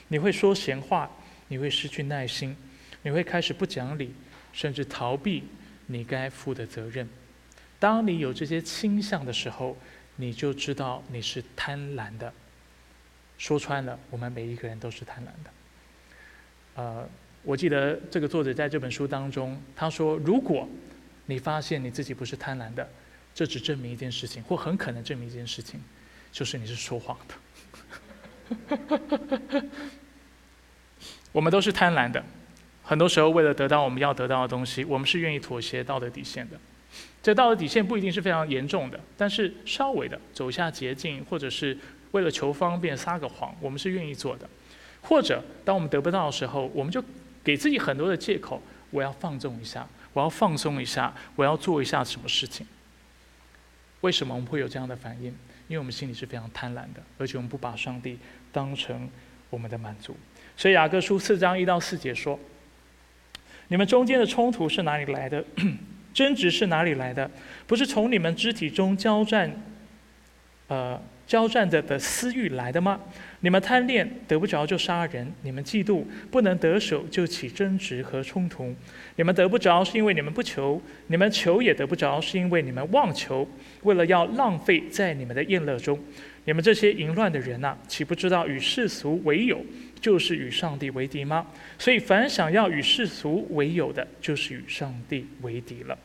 [0.07, 1.09] 你会说闲话，
[1.49, 2.57] 你会失去耐心，
[3.03, 4.11] 你会开始不讲理，
[4.51, 5.43] 甚至逃避
[5.85, 7.07] 你该负的责任。
[7.79, 9.77] 当你有这些倾向的时候，
[10.15, 12.33] 你就知道你是贪婪的。
[13.37, 15.51] 说穿了，我们每一个人都是贪婪的。
[16.73, 17.07] 呃，
[17.43, 20.67] 我记得这个作者在这本书当中，他说：“如果
[21.27, 22.89] 你发现你自己不是贪婪的，
[23.35, 25.79] 这只证明一件事情，或很可能证明一件事情，
[26.31, 27.35] 就是你是说谎的。
[31.31, 32.23] 我们都是贪婪的，
[32.81, 36.59] 很多时候为了得到我们要得到的东西，我们是愿意妥协道德底线的。”
[37.21, 41.77] 这道德底线不一定是非常严重的，但是稍微的走下捷径，或者是
[42.11, 44.47] 为了求方便撒个谎，我们是愿意做的。
[45.01, 47.03] 或者当我们得不到的时候，我们就
[47.43, 52.65] 给自己很多的借口，我要放纵一下，我要放松一下，我要做一下什么事情。
[54.01, 55.25] 为什么我们会有这样的反应？
[55.67, 58.17] 因为我们心里是非常贪婪的，而且我们不把上帝
[58.53, 59.09] 当成
[59.49, 60.15] 我们的满足。
[60.55, 62.39] 所以雅各书四章一到四节说
[63.67, 65.43] ：“你们中间的冲突是哪里来的？”
[66.17, 67.29] 争执是哪里来的？
[67.67, 69.51] 不是从你们肢体中交战，
[70.67, 72.99] 呃，交战的的私欲来的吗？
[73.41, 78.73] 你们贪恋得不着就杀人，你们嫉妒不能得手就起争执和冲突。
[79.17, 83.47] 你们得不着是因为你们不求，你们求也得不着是因为你们妄求，
[83.83, 85.99] 为了要浪费在你们的宴乐中。
[86.45, 89.63] 你们这些淫乱的人呐，岂不知道与世俗为友，
[90.01, 91.45] 就是与上帝为敌吗？
[91.77, 95.95] 所以凡想要与世俗为友的，就是与上帝为敌了。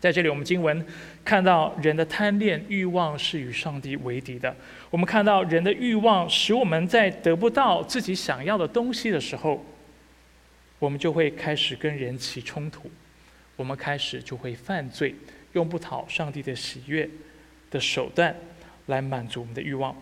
[0.00, 0.84] 在这里，我们经文
[1.24, 4.54] 看到人的贪恋欲望是与上帝为敌的。
[4.90, 9.64] 我们看到人的欲望使我们在得不到自己想要的东西的时候，
[10.78, 12.90] 我们就会开始跟人起冲突，
[13.56, 15.14] 我们开始就会犯罪，
[15.54, 17.08] 用不讨上帝的喜悦
[17.70, 18.36] 的手段
[18.86, 19.96] 来满足我们的欲望。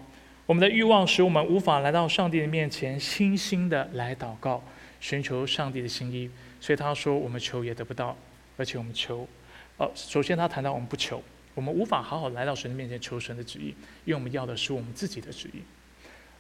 [0.47, 4.61] 我们的欲望使我们无法来到上帝的面前，心心的来祷告，
[4.99, 6.29] 寻求上帝的心意。
[6.61, 8.17] 所以他说，我们求也得不到，
[8.57, 9.27] 而且我们求，
[9.79, 11.23] 呃，首先他谈到我们不求，
[11.55, 15.63] 我们无法好好来到神的面前求神的旨意，因为我们要的是我们自己的旨意，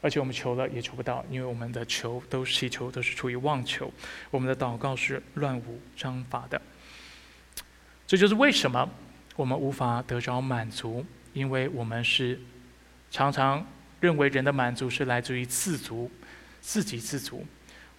[0.00, 3.92] 而且我们求了也求不到，因为我们的求都祈求都是出于妄求，
[4.30, 6.60] 我们的祷告是乱无章法的。
[8.06, 8.88] 这就是为什么
[9.36, 12.40] 我们无法得着满足，因为我们是
[13.10, 13.66] 常常。
[14.02, 16.10] 认为人的满足是来自于自足、
[16.60, 17.46] 自给自足，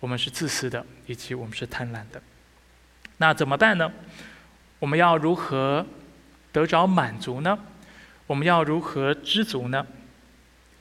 [0.02, 2.22] 我们是自私的，以及我们是贪婪的。
[3.16, 3.90] 那怎么办呢？
[4.84, 5.86] 我们要如何
[6.52, 7.58] 得着满足呢？
[8.28, 9.88] 我们要如何知足呢？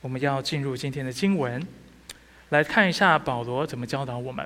[0.01, 1.65] 我们要进入今天的经文，
[2.49, 4.45] 来看一下保罗怎么教导我们。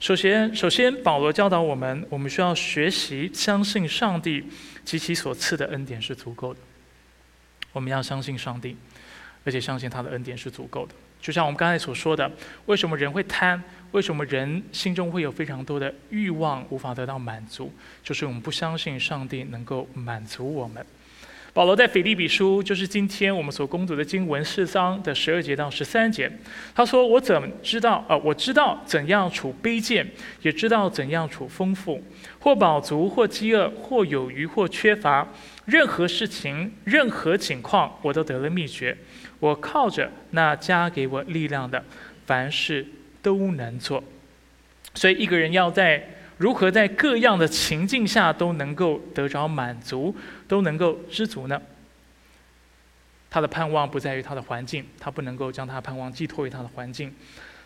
[0.00, 4.50] 首先，首先保罗教导我们，我们需要学习相信上帝
[4.84, 6.58] 及其所赐的恩典是足够的。
[7.70, 8.76] 我们要相信上帝。
[9.44, 12.30] 而且相信他的恩典是足够的，就像我们刚才所说的，
[12.66, 13.62] 为什么人会贪？
[13.92, 17.72] 为什么人心中会有非常多的欲望无法得到满足？
[18.02, 20.84] 就是我们不相信上帝能够满足我们。
[21.54, 26.30] 保罗在腓立比书，就是今天我们所攻读的经文四章的十二节到十三节，
[26.74, 28.04] 他说：“我怎么知道？
[28.08, 30.06] 呃，我知道怎样处卑贱，
[30.42, 32.00] 也知道怎样处丰富，
[32.38, 35.26] 或饱足，或饥饿，或有余，或缺乏。
[35.68, 38.96] 任何事情，任何情况，我都得了秘诀。”
[39.38, 41.84] 我靠着那加给我力量的，
[42.26, 42.84] 凡事
[43.22, 44.02] 都能做。
[44.94, 46.04] 所以一个人要在
[46.38, 50.16] 如何在各样的情境下都能够得着满足，
[50.48, 51.60] 都能够知足呢？
[53.30, 57.14] 他的盼望不在于他的环境，他不能够将他的盼望寄托于他的环境。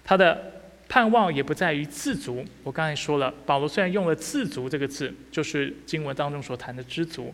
[0.05, 2.45] 他的盼望也不在于自足。
[2.65, 7.33] 我刚才说了，保罗虽然用了“自足”这个字，就是经文当中所谈的知足。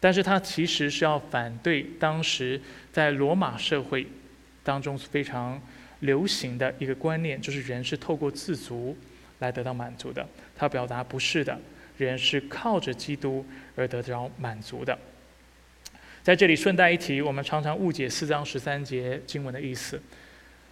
[0.00, 2.60] 但是他其实是要反对当时
[2.92, 4.06] 在罗马社会
[4.62, 5.60] 当中非常
[6.00, 8.96] 流行的一个观念，就是人是透过自足
[9.38, 10.26] 来得到满足的。
[10.56, 11.58] 他表达不是的，
[11.96, 14.96] 人是靠着基督而得到满足的。
[16.22, 20.00] 在这里顺带一提，我们常常误解四章十三节经文的意思。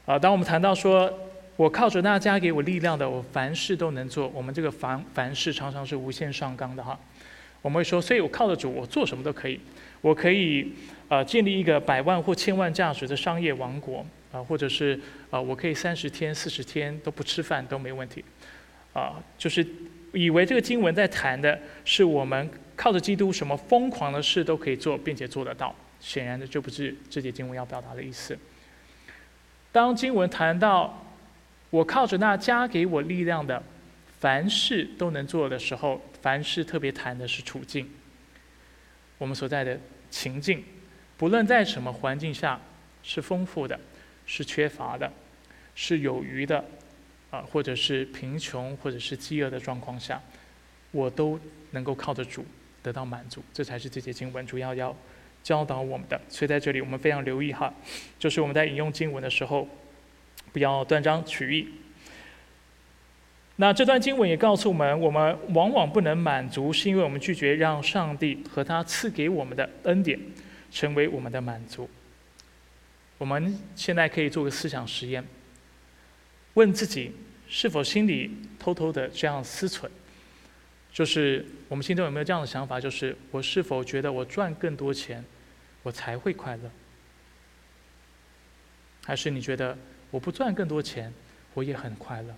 [0.05, 1.13] 啊，当我们谈到说
[1.57, 6.99] 我靠着那加给我力量的，我凡事都能做，我们这个凡凡事常常是无限上纲的哈。
[7.65, 9.59] 我们会说，所以我靠得住，我做什么都可以。
[10.03, 10.71] 我可以
[11.09, 15.01] 呃建立一个百万或千万价值的商业王国啊，或者是
[15.31, 18.23] 啊，我可以三十天、四十天都不吃饭都没问题
[18.93, 19.15] 啊。
[19.39, 19.67] 就是
[20.13, 25.75] 以为这个经文在谈的是我们靠着基督什么疯狂的事都可以做，并且做得到。
[26.01, 28.39] 显然的，这不是这节经文要表达的意思。
[29.73, 31.03] 当经文谈到
[31.71, 33.63] 我靠着那加给我力量的。
[34.21, 37.87] 凡事都能做的时候，凡事特别谈的是处境。
[39.19, 40.65] 我们所在的情境，
[41.19, 42.59] 不论在什么环境下，
[43.03, 43.79] 是丰富的，
[44.25, 45.13] 是缺乏的，
[45.75, 46.65] 是有余的，
[47.31, 50.19] 啊，或者是贫穷，或者是饥饿的状况下，
[50.93, 51.39] 我都
[51.73, 52.43] 能够靠得住，
[52.83, 53.45] 得到满足。
[53.53, 54.97] 这才是这节经文主要要
[55.43, 56.19] 教导我们的。
[56.31, 57.71] 所以在这里，我们非常留意哈，
[58.19, 59.69] 就是我们在引用经文的时候，
[60.55, 61.69] 不要断章取义。
[63.57, 70.19] 那这段经文也告诉我们，我们往往不能满足，是因为我们拒绝让上帝和他赐给我们的恩典
[70.73, 71.89] 成为我们的满足。
[73.17, 75.25] 我们现在可以做个思想实验，
[76.55, 77.13] 问自己
[77.49, 79.89] 是否心里偷偷的这样思忖：
[80.93, 82.81] 就是我们心中有没有这样的想法？
[82.81, 85.25] 就是我是否觉得我赚更多钱，
[85.85, 86.71] 我才会快乐？
[89.05, 89.79] 还是你觉得
[90.11, 91.13] 我不赚更多钱，
[91.55, 92.35] 我也很快乐？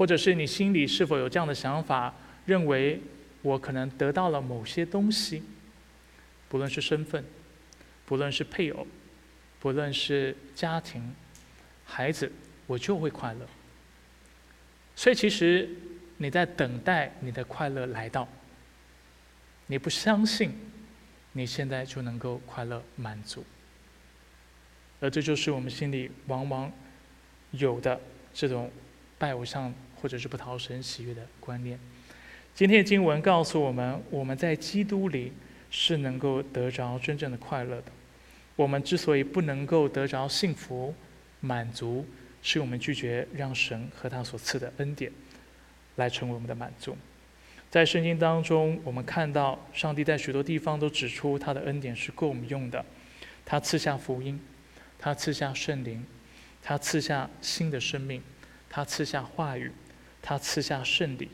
[0.00, 2.14] 或者是你心里是否有这样的想法，
[2.46, 2.98] 认为
[3.42, 5.42] 我可能得到了某些东西，
[6.48, 7.22] 不论是身份，
[8.06, 8.86] 不论是配偶，
[9.58, 11.14] 不论是家庭、
[11.84, 12.32] 孩子，
[12.66, 13.46] 我就会快乐。
[14.96, 15.68] 所以其实
[16.16, 18.26] 你在等待你的快乐来到，
[19.66, 20.54] 你不相信
[21.32, 23.44] 你现在就能够快乐满足，
[24.98, 26.72] 而这就是我们心里往往
[27.50, 28.00] 有的
[28.32, 28.70] 这种
[29.18, 29.70] 拜偶像。
[30.00, 31.78] 或者是不讨神喜悦的观念。
[32.54, 35.32] 今天的经文告诉我们，我们在基督里
[35.70, 37.92] 是能够得着真正的快乐的。
[38.56, 40.94] 我们之所以不能够得着幸福、
[41.40, 42.04] 满足，
[42.42, 45.10] 是我们拒绝让神和他所赐的恩典
[45.96, 46.96] 来成为我们的满足。
[47.70, 52.84] 在圣经当中，我们看到上帝在许多地方都指出他的恩典是够我们用的。
[53.46, 54.38] 他赐下福音，
[54.98, 56.04] 他赐下圣灵，
[56.62, 58.20] 他赐下新的生命，
[58.68, 59.70] 他赐下话语。
[60.22, 61.28] 他赐下圣礼，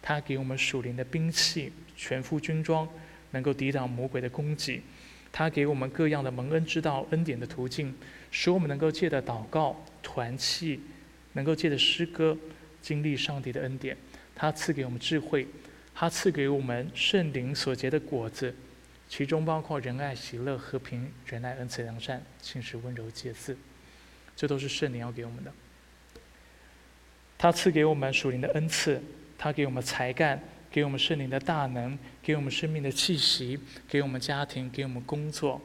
[0.00, 2.88] 他给我们属灵的兵器，全副军装，
[3.30, 4.82] 能够抵挡魔鬼的攻击。
[5.30, 7.94] 他给我们各样的蒙恩之道、恩典的途径，
[8.30, 10.80] 使我们能够借着祷告、团契，
[11.32, 12.36] 能够借着诗歌，
[12.82, 13.96] 经历上帝的恩典。
[14.34, 15.46] 他赐给我们智慧，
[15.94, 18.54] 他赐给我们圣灵所结的果子，
[19.08, 23.56] 其中包括仁爱、喜乐、和平、仁爱、恩慈、良善、信实、温柔、节制，
[24.36, 25.52] 这都是圣灵要给我们的。
[27.42, 29.02] 他赐给我们属灵的恩赐，
[29.36, 30.40] 他给我们才干，
[30.70, 35.60] 给我们圣灵的大能，给我们生命的气息，给我们家庭，给我们工作。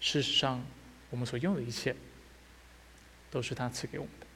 [0.00, 0.66] 事实上，
[1.10, 1.94] 我们所用的一切，
[3.30, 4.26] 都是他赐给我们的。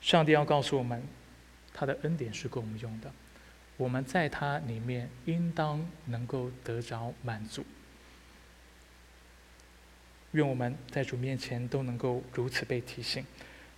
[0.00, 1.00] 上帝要告诉我们，
[1.72, 3.12] 他的恩典是够我们用的，
[3.76, 7.64] 我们在他里面应当能够得着满足。
[10.32, 13.24] 愿我们在主面前都能够如此被提醒。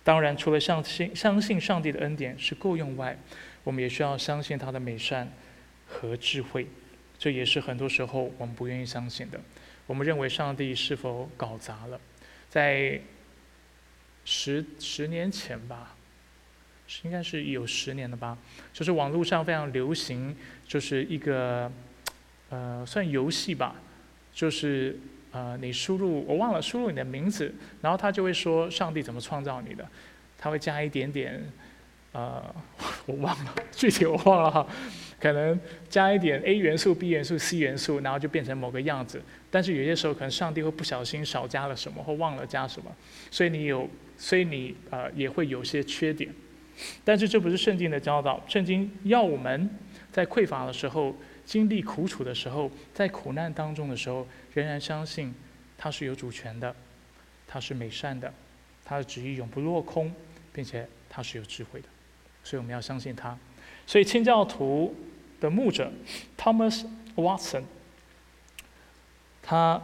[0.03, 3.15] 当然，除了相信相信上帝的恩典是够用外，
[3.63, 5.31] 我们也需要相信他的美善
[5.85, 6.67] 和智慧。
[7.19, 9.39] 这也是很多时候我们不愿意相信的。
[9.85, 12.01] 我们认为上帝是否搞砸了？
[12.49, 12.99] 在
[14.25, 15.95] 十十年前吧，
[17.03, 18.35] 应该是有十年了吧。
[18.73, 20.35] 就是网络上非常流行，
[20.65, 21.71] 就是一个
[22.49, 23.75] 呃，算游戏吧，
[24.33, 24.99] 就是。
[25.31, 29.87] 呃，你输入我忘了输入你的名字，然后他就会说上帝怎么创造你的，
[30.37, 31.41] 他会加一点点，
[32.11, 32.43] 呃，
[33.05, 34.67] 我忘了 具体我忘了哈，
[35.21, 35.57] 可能
[35.87, 39.21] 加一点 A 元素、B 元素、C 元素，然后就变成某个样子。
[39.49, 42.91] 但是有些时候可能上帝会不小心少加了什么或忘了加什么，
[43.29, 46.29] 所以你有，所以你呃也会有些缺点。
[47.05, 49.69] 但是这不是圣经的教导，圣经要我们
[50.11, 51.15] 在匮乏的时候。
[51.45, 55.33] 经历苦楚的时候，在苦难当中的时候，仍然相信
[55.77, 56.75] 他是有主权的，
[57.47, 58.33] 他是美善的，
[58.85, 60.13] 他的旨意永不落空，
[60.53, 61.87] 并且他是有智慧的，
[62.43, 63.37] 所以我们要相信他。
[63.85, 64.95] 所以清教徒
[65.39, 65.91] 的牧者
[66.37, 66.85] Thomas
[67.15, 67.63] Watson，
[69.41, 69.81] 他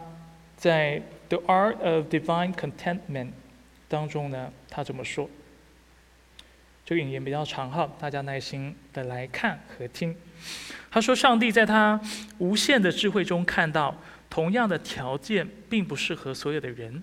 [0.56, 3.26] 在《The Art of Divine Contentment》
[3.88, 5.28] 当中呢，他怎么说？
[6.86, 10.16] 这个引言比较长哈，大家耐心的来看和听。
[10.90, 12.00] 他说：“上帝在他
[12.38, 17.02] 无限的智慧中看到，同样的条件并不适合所有的人。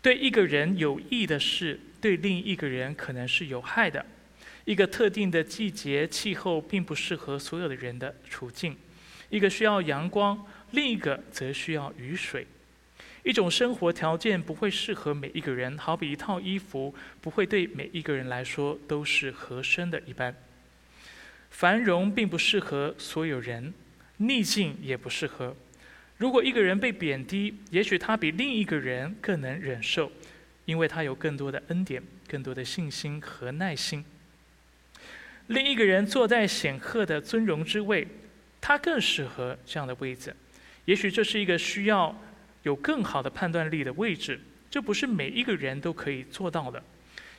[0.00, 4.04] 对一个人有益的事，对另一个人可能是有害的。
[4.64, 8.76] 一个特定的季节气候并不适合所有的人的处境。
[9.28, 12.46] 一个需要阳光，另一个则需要雨水。
[13.22, 20.34] 一种生活条件不会适合每一个人，好比一套衣服不会对每一个人来说都是合身的一般。”
[21.50, 23.74] 繁荣并不适合所有人，
[24.16, 25.54] 逆境也不适合。
[26.16, 30.10] 如果一个人被贬低，也许他比另一个人更能忍受，
[30.64, 34.04] 因为他有更多的恩典、更多的信心和耐心。
[35.48, 38.06] 另一个人坐在显赫的尊荣之位，
[38.60, 40.34] 他更适合这样的位置。
[40.84, 42.14] 也许这是一个需要
[42.62, 44.40] 有更好的判断力的位置，
[44.70, 46.82] 这不是每一个人都可以做到的。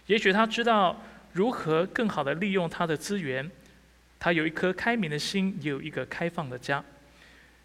[0.07, 1.01] 也许他知道
[1.33, 3.49] 如何更好的利用他的资源。
[4.23, 6.83] 他有一颗开明的心，也有一个开放的家。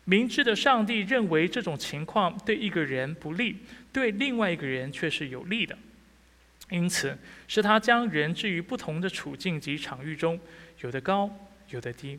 [0.04, 3.56] 明知的上帝认为这种情况对一个人不利，
[3.92, 5.76] 对另外一个人却是有利的。
[6.70, 7.14] 因此，
[7.46, 10.40] 是他将人置于不同的处境及场域中，
[10.80, 11.30] 有的高，
[11.68, 12.18] 有的低。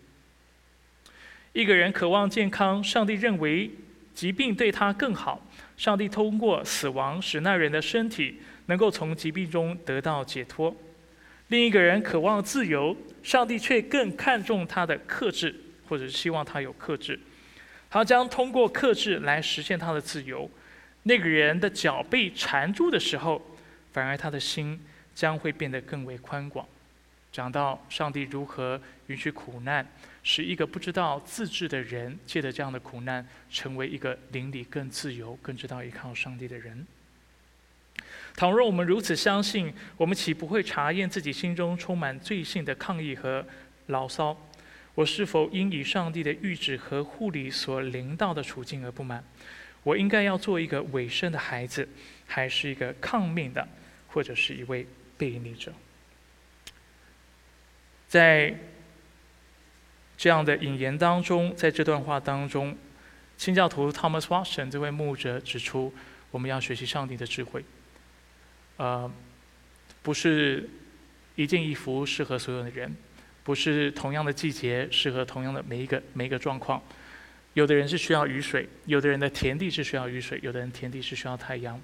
[1.53, 3.71] 一个人渴望健康，上帝认为
[4.13, 5.43] 疾病对他更好。
[5.77, 10.75] 上帝通过死亡使那人的身体能够从疾病中得到解脱。
[11.49, 15.55] 另一个人渴望自由，上帝却更看重他的克制，
[15.87, 17.17] 或者希望他有克制。
[17.89, 20.49] 他将通过克制来实现他的自由。
[21.03, 23.41] 那个人的脚被缠住的时候，
[23.93, 24.77] 反而他的心
[25.15, 26.67] 将会变得更为宽广。
[27.31, 29.87] 讲到上帝如何允许苦难，
[30.23, 36.85] 使一个不知道自制的人借着这样的苦难，成为一个灵里更自由、更知道依靠上帝的人。
[38.37, 43.43] 倘若我们如此相信，我们岂不会查验自己心中充满罪性的抗议和
[43.87, 44.37] 牢骚？
[44.93, 49.23] 我是否因以上帝的谕旨和护理所临到的处境而不满？
[49.81, 51.89] 我应该要做一个委身的孩子，
[52.27, 53.67] 还是一个抗命的，
[54.07, 54.85] 或者是一位
[55.17, 55.73] 背逆者？
[58.07, 58.53] 在
[60.15, 62.77] 这样的引言当中，在这段话当中，
[63.35, 65.91] 清教徒 Thomas Watson 这位牧者指出，
[66.29, 67.65] 我们要学习上帝的智慧。
[68.77, 69.11] 呃，
[70.01, 70.69] 不是
[71.35, 72.95] 一件衣服适合所有的人，
[73.43, 76.81] 不是同样的季节适合同样的每一个每一个状况。
[77.53, 81.81] 有的人是需要雨水，有的人的田地是需要雨水，有的人田地是需要太阳。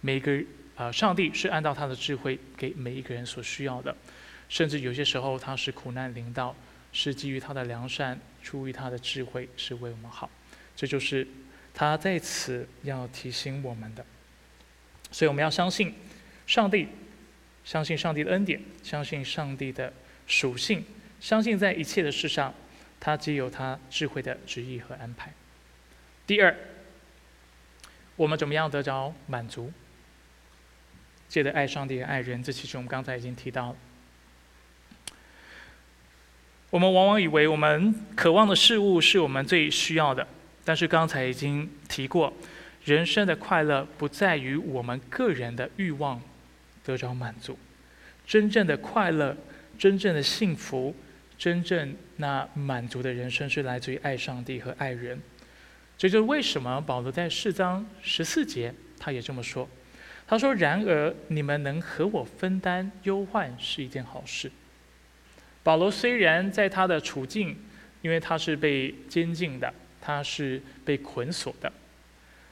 [0.00, 0.40] 每一个
[0.76, 3.96] 啊，上帝是按照他的智慧给每一个人所需要的，
[4.48, 6.54] 甚至有些时候他是苦难临到，
[6.92, 10.30] 是基于他的良善，出于他的智慧，是为我们好。
[10.76, 11.26] 这就是
[11.74, 14.06] 他在此要提醒我们的。
[15.10, 15.92] 所以我们要相信
[16.48, 16.88] 上帝，
[17.62, 19.92] 相信上帝的恩典，相信上帝的
[20.26, 20.82] 属性，
[21.20, 22.54] 相信在一切的事上，
[22.98, 25.30] 他既有他智慧的旨意和安排。
[26.26, 26.56] 第二，
[28.16, 29.70] 我们怎么样得着满足？
[31.28, 33.76] 借着爱上帝、爱人，这其实我们刚才已经提到了。
[36.70, 40.26] 我们往往以为我们渴望的事物是我们最需要的，
[40.64, 42.32] 但是刚才已经提过。
[42.84, 46.22] 人生的快乐不在于我们个人的欲望
[46.84, 47.58] 得着满足，
[48.26, 49.36] 真正的快乐、
[49.78, 50.94] 真正的幸福、
[51.36, 55.20] 真正那满足的人生是来自于爱上帝和爱人。
[55.96, 59.68] 这就是为什么保罗在四章十四节他也这么说
[60.26, 64.50] ：“他说，然而你们能和我分担忧患是一件好事。”
[65.64, 67.56] 保罗虽然在他的处境，
[68.00, 71.72] 因为他是被监禁的，他是被捆锁的。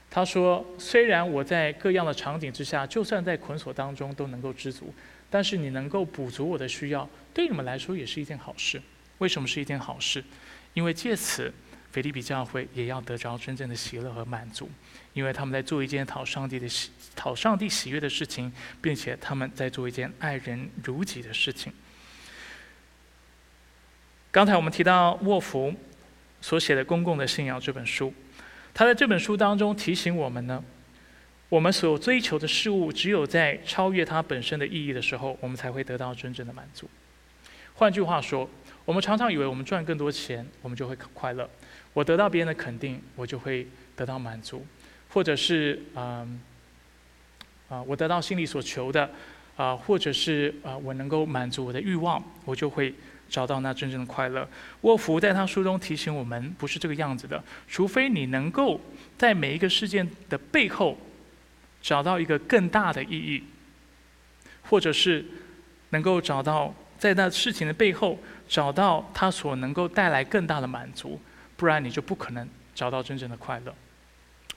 [0.08, 4.94] 他说：“虽然我在各样的场景之下，就算在捆锁当中都能够知足，
[5.28, 8.80] 但是你能够补足我的需要，对你们来说也是一件好事。
[9.18, 10.24] 为什么是一件好事？
[10.72, 11.52] 因为借此，
[11.92, 14.70] 腓利比教会也要得着真正的喜乐和满足，
[15.12, 18.50] 因为他们在做一件讨上帝的喜、讨上帝喜悦的事情，
[18.80, 21.70] 并且他们在做一件爱人如己的事情。
[24.30, 25.74] 刚才我们提到沃福
[26.40, 28.14] 所写的《公共的信仰》这本书。”
[28.76, 30.62] 他在这本书当中提醒我们呢，
[31.48, 36.86] 我们所追求的事物，只有在超越它本身的意义的时候，我们才会得到真正的满足。
[37.72, 38.46] 换句话说，
[38.84, 41.48] 我们常常以为我们赚更多钱，我们就会快乐；
[41.94, 43.66] 我得到别人的肯定，我就会
[43.96, 44.58] 得到满足；
[45.08, 46.28] 或者是啊
[47.70, 49.10] 啊，我得到心里所求的
[49.56, 52.92] 啊，或者是啊，我能够满足我的欲望，我就会。
[53.28, 54.48] 找到那真正的快乐。
[54.82, 57.42] 沃夫在他书中提醒我们，不是这个样子的。
[57.66, 58.80] 除非你能够
[59.18, 60.96] 在每一个事件的背后
[61.82, 63.44] 找到一个更大的意义，
[64.62, 65.24] 或者是
[65.90, 68.18] 能够找到在那事情的背后
[68.48, 71.20] 找到它所能够带来更大的满足，
[71.56, 73.74] 不然你就不可能找到真正的快乐。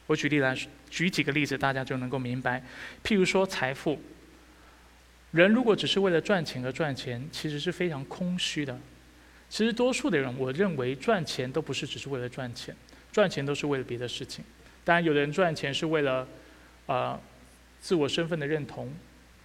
[0.07, 0.55] 我举例来
[0.89, 2.63] 举几个例子，大家就能够明白。
[3.03, 3.99] 譬如说财富。
[5.32, 8.77] 人如果只是为了赚钱而赚钱，其实是非常空虚的。
[9.47, 12.75] 其实多数的人，我认为赚钱都不是只是为了赚钱，
[13.11, 14.43] 赚钱都是为了别的事情。
[14.84, 16.27] 当然，有的人赚钱是为了，
[16.88, 17.19] 啊，
[17.80, 18.91] 自我身份的认同，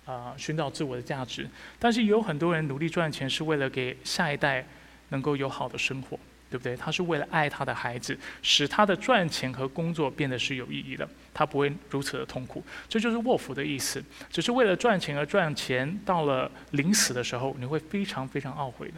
[0.07, 1.49] 啊，寻找自我的价值。
[1.78, 4.66] 但是有很多人努力赚钱是为了给下一代
[5.11, 6.18] 能够有好的生活。
[6.55, 6.76] 对不对？
[6.76, 12.64] 他是为了爱他的孩子，使他的赚钱和工作变得是有意义的，他不会如此的痛苦。
[12.88, 14.00] 这就是卧福的意思，
[14.30, 18.94] 只是为了赚钱而赚钱，到了临死的时候，你会非常非常懊悔的，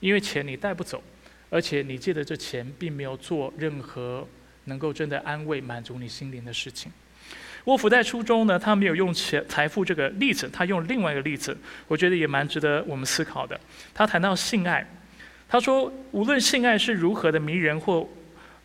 [0.00, 1.02] 因为钱你带不走，
[1.50, 4.26] 而且你借的这钱并没有做任何
[4.64, 6.90] 能够真的安慰、满足你心灵的事情。
[7.66, 11.54] 卧夫在书中呢，他没有用钱财富这个例子，他用另外一个例子，
[11.88, 13.60] 我觉得也蛮值得我们思考的。
[13.92, 14.86] 他谈到性爱。
[15.48, 18.08] 他说：“无论性爱是如何的迷人或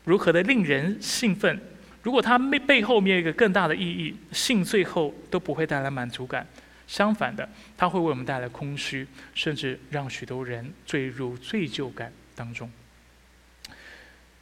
[0.03, 1.59] 如何的令人兴奋，
[2.01, 6.45] 如果它背背后面有一个更大的意义，性最后都不会带来满足感。
[6.87, 12.69] 相反的，它会为我们带来空虚，甚至让许多人坠入罪疚感当中。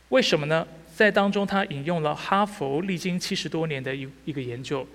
[0.08, 0.66] 为什么呢？
[0.96, 4.88] 在当中，他引用了哈佛历经七十多年的一一个研究。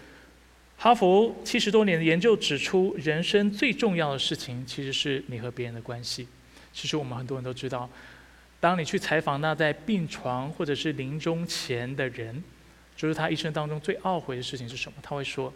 [0.77, 6.27] 哈佛七十多年的研究指出，人生最重要的事情其实是你和别人的关系。”
[6.75, 7.89] 其实我们很多人都知道，
[8.59, 12.43] 当你去采访那在病床或者是临终前的人，
[12.97, 14.99] 就是他一生当中最懊悔的事情是什么？
[15.01, 15.53] 他会说：“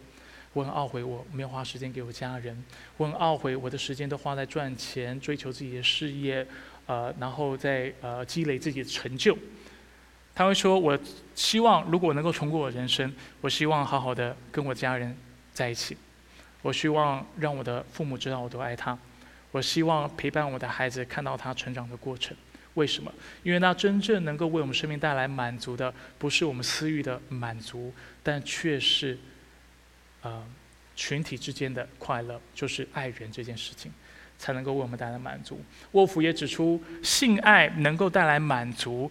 [0.54, 2.54] 我很懊悔，我没有花时间给我家人；
[2.96, 6.46] 我很懊悔，我的时间都花在赚钱、追求自己的事业，
[6.86, 9.36] 呃，然后在呃积累自己的成就。”
[10.36, 10.96] 他会说：“我
[11.34, 15.16] 希望如果能够重过我人生，我希望好好的跟我家人
[15.52, 15.96] 在一起，
[16.62, 18.96] 我希望让我的父母知道我都爱他。”
[19.50, 22.36] 我希望陪伴我的孩子看到他成长的过程。
[22.74, 23.12] 为什么？
[23.42, 27.92] 因为那真正能够为我们生命带来满足的，不是我们私欲的满足，
[28.22, 29.18] 但却是，
[30.22, 30.46] 呃，
[30.94, 33.90] 群体之间的快乐，就是爱人这件事情，
[34.38, 35.60] 才能够为我们带来满足。
[35.92, 39.10] 沃夫也指出，性爱能够带来满足，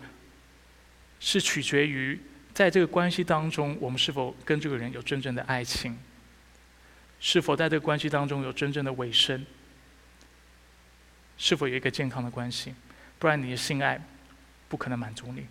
[1.20, 2.18] 是取决于
[2.54, 5.98] 在这个关系当中，我们是否跟这个人有真正的爱情，
[7.20, 9.46] 是否在这个关系当中有真正的尾声。
[11.38, 12.74] 是否有一个健康的关系？
[13.20, 14.02] 不然你的性爱
[14.68, 15.46] 不可能满足你。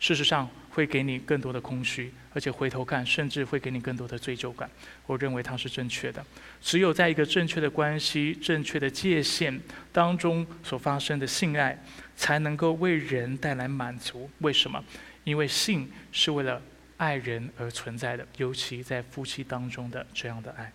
[0.00, 4.68] 事实上，会给你更多的空虚，而且回头看，甚至会给你更多的罪疚感。
[5.06, 6.24] 我认为它是正确的。
[6.60, 9.60] 只有在一个正确的关系、正确的界限
[9.92, 11.78] 当中所发生的性爱，
[12.16, 14.28] 才能够为人带来满足。
[14.38, 14.82] 为什么？
[15.22, 16.60] 因为性是为了
[16.96, 20.72] 爱人而存在的，尤其在夫妻当中的这样的爱。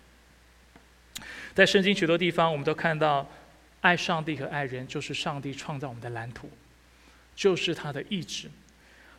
[1.52, 3.28] 在圣经许多地方，我们都看到，
[3.80, 6.50] 爱上帝和爱人就是上帝创造我们的蓝图，
[7.36, 8.50] 就是他的意志。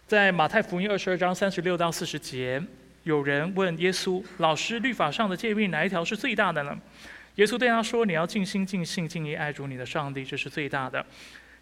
[0.06, 2.62] 在马太福音二十二章三十六到四十节，
[3.04, 6.78] 有人问耶稣：“老师，律法上的诫命哪一条是最大的呢？”
[7.36, 11.06] 耶稣对他说：“你要尽心、尽性、尽意爱主你的上帝，这是最大的，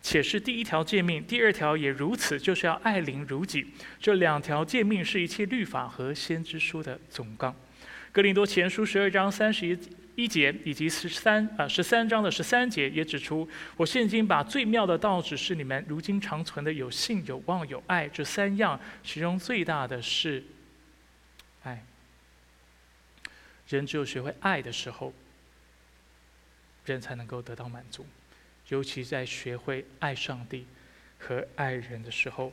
[0.01, 1.23] 且是第一条诫命。
[1.23, 3.67] 第二条也如此，就是要爱邻如己。
[3.99, 7.53] 这两条诫命是一切律法和先知书的总纲。”
[8.11, 9.77] 格林多前书十二章三十一。
[10.17, 20.43] 一节以及十三啊十三章的十三节也指出，我现今把最妙的道指示你们，如今长存的有信、有望、有爱这三样，其中最大的是
[21.61, 21.83] 爱。
[23.69, 25.13] 人只有学会爱的时候，
[26.85, 28.03] 人才能够得到满足，
[28.69, 30.65] 尤其在学会爱上帝
[31.19, 32.51] 和爱人的时候。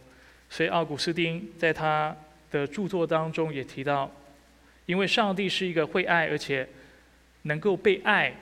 [0.50, 2.14] 所以奥古斯丁在他
[2.50, 4.12] 的著作当中也提到，
[4.84, 6.68] 因为上帝是一个会爱而且。
[7.47, 8.34] 能够被爱，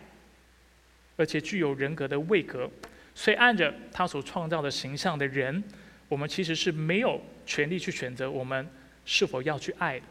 [1.16, 2.70] 而且具有人格的位格，
[3.14, 5.62] 所以按着他所创造的形象的人，
[6.08, 8.68] 我们其实是没有权利去选择我们
[9.04, 10.06] 是否要去爱的，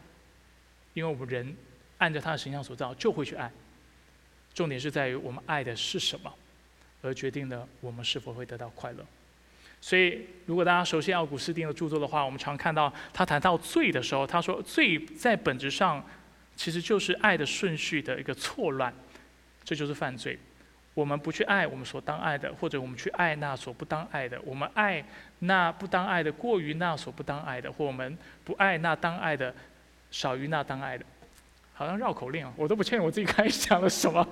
[0.92, 1.56] 因为我们人
[1.98, 3.50] 按照他的形象所造就会去爱。
[4.52, 6.30] 重点是在于我们爱的是什么，
[7.00, 9.06] 而决定了我们是否会得到快乐。
[9.80, 16.04] 所以，如果大家熟悉奥古斯丁的著作的话，我们常看到他谈到罪的时候，他说罪在本质上。
[16.56, 18.92] 其实就是爱的顺序的一个错乱，
[19.64, 20.38] 这就是犯罪。
[20.94, 25.02] 我们不去爱我们所当爱的，或者我们去爱那所不当爱的；我们爱
[25.38, 29.54] 那不当爱的过于那所不当爱的，或我们不爱那当爱的
[30.10, 31.04] 少于那当爱的。
[31.74, 34.24] 好像绕口令啊，我都不确定我自己刚才讲了什么，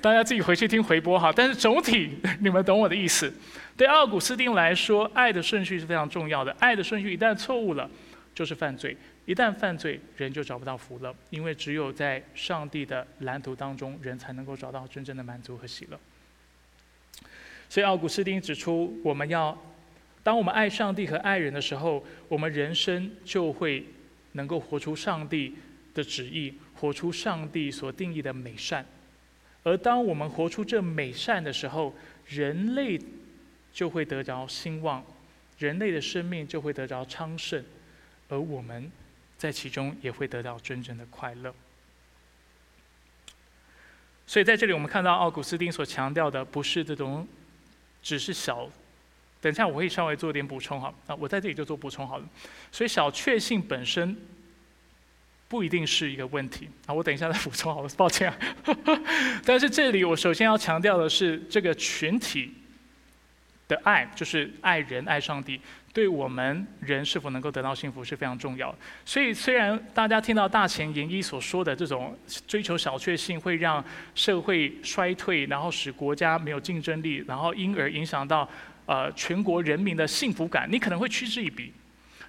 [0.00, 1.30] 大家自己回去听回播哈。
[1.30, 3.32] 但是总体你们懂我的意思。
[3.76, 6.50] 对奥古斯丁来说，爱的顺序是非常重要的。
[6.58, 7.88] 爱的顺序一旦错误了，
[8.34, 8.96] 就是犯罪。
[9.26, 15.98] 一旦犯罪，人就找不到福了，因为只有在上帝的蓝图当中，人才能够找到真正的满足和喜乐。
[17.68, 19.60] 所以奥古斯丁指出，我们要
[20.22, 23.84] 当我们爱上帝和爱人的时候，我们人生就会
[24.32, 25.56] 能够活出上帝
[25.92, 28.86] 的旨意，活出上帝所定义的美善。
[29.64, 31.92] 而当我们活出这美善的时候，
[32.28, 32.96] 人类
[33.72, 35.04] 就会得着兴旺，
[35.58, 37.64] 人类的生命就会得着昌盛，
[38.28, 38.88] 而我们。
[39.36, 41.54] 在其中也会得到真正的快乐。
[44.26, 47.26] 所以在这里，我们看到奥古斯丁所强调的，不是这种
[48.02, 48.68] 只是小。
[49.40, 50.92] 等一下，我会稍微做点补充哈。
[51.06, 52.28] 啊，我在这里就做补充好了。
[52.72, 54.16] 所以小确幸本身
[55.46, 56.92] 不一定是一个问题啊。
[56.92, 58.38] 我等一下再补充好了，抱歉啊。
[59.46, 62.52] 但是这里我首先要强调的是，这个群体
[63.68, 65.60] 的爱，就是爱人、爱上帝。
[65.92, 68.78] 对我们人是否能够得到幸福是非常重要的。
[69.04, 72.14] 所以，虽然大家听到大前研一所说的这种
[72.46, 73.82] 追求小确幸会让
[74.14, 78.46] 社会衰退，然后使国家没有竞争力，然后因而影响到
[78.84, 81.72] 呃全国人民的幸福感，你可能会嗤之以鼻。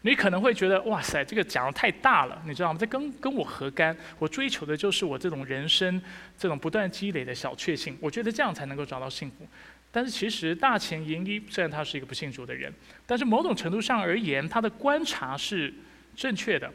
[0.04, 2.78] 你可能会觉得哇塞，这个讲的太大了，你知道吗？
[2.80, 3.94] 这跟跟我何干？
[4.20, 6.02] 我追求的就是我这种人生
[6.38, 9.46] 这种不断积累的小确幸，我觉得这样才能够找到幸福。
[9.92, 12.72] 但是其实大前研一虽然他是一个不信主的人，
[13.06, 15.74] 但是某种程度上而言，他的观察是
[16.16, 16.72] 正确的，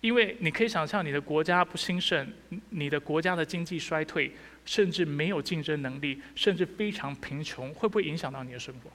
[0.00, 2.26] 因为你可以想象，你的国家不兴盛，
[2.70, 4.30] 你的国家的经济衰退，
[4.66, 8.90] 甚至没有竞争能力，甚至非常贫穷，会不会影响到你的生活？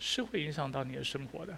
[0.00, 1.56] 是会影响到你的生活的。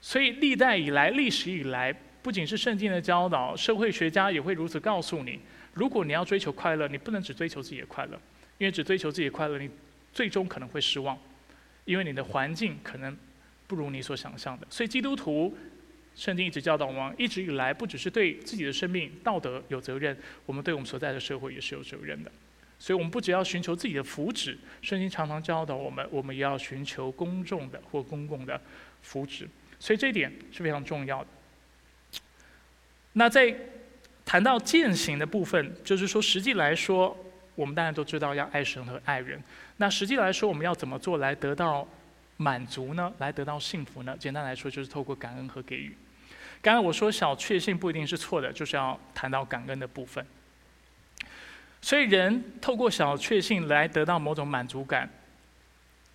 [0.00, 5.40] 所以历代以来，历史以来，不仅是圣经的教导，社会学家也会如此告诉你：
[5.72, 8.20] 如果你要追求快乐，你不能只追求自己的快乐。
[8.58, 9.70] 因为只追求自己快乐，你
[10.12, 11.16] 最终可能会失望，
[11.84, 13.16] 因为你的环境可能
[13.68, 14.66] 不如你所想象的。
[14.68, 15.56] 所以基督徒
[16.16, 22.32] 圣经一直教导我们，一直以来不只是对自己的生命道德有责任，我们对我们所在的社会也是有责任的。
[22.80, 28.60] 所以我们不只要寻求自己的福祉，圣经常常教导我们，我们也要寻求公众的或公共的
[29.02, 29.46] 福祉。
[29.78, 31.28] 所以这一点是非常重要的。
[33.12, 33.54] 那在
[34.24, 37.16] 谈到践行的部分，就是说实际来说。
[37.58, 39.42] 我们当然都知道要爱神和爱人。
[39.78, 41.84] 那实际来说，我们要怎么做来得到
[42.36, 43.12] 满足呢？
[43.18, 44.16] 来得到幸福呢？
[44.16, 45.92] 简单来说，就是透过感恩和给予。
[46.62, 50.24] 刚才我说小确幸不一定是错的，就是要谈到感恩的部分。
[51.82, 55.10] 所以人透过小确幸来得到某种满足感，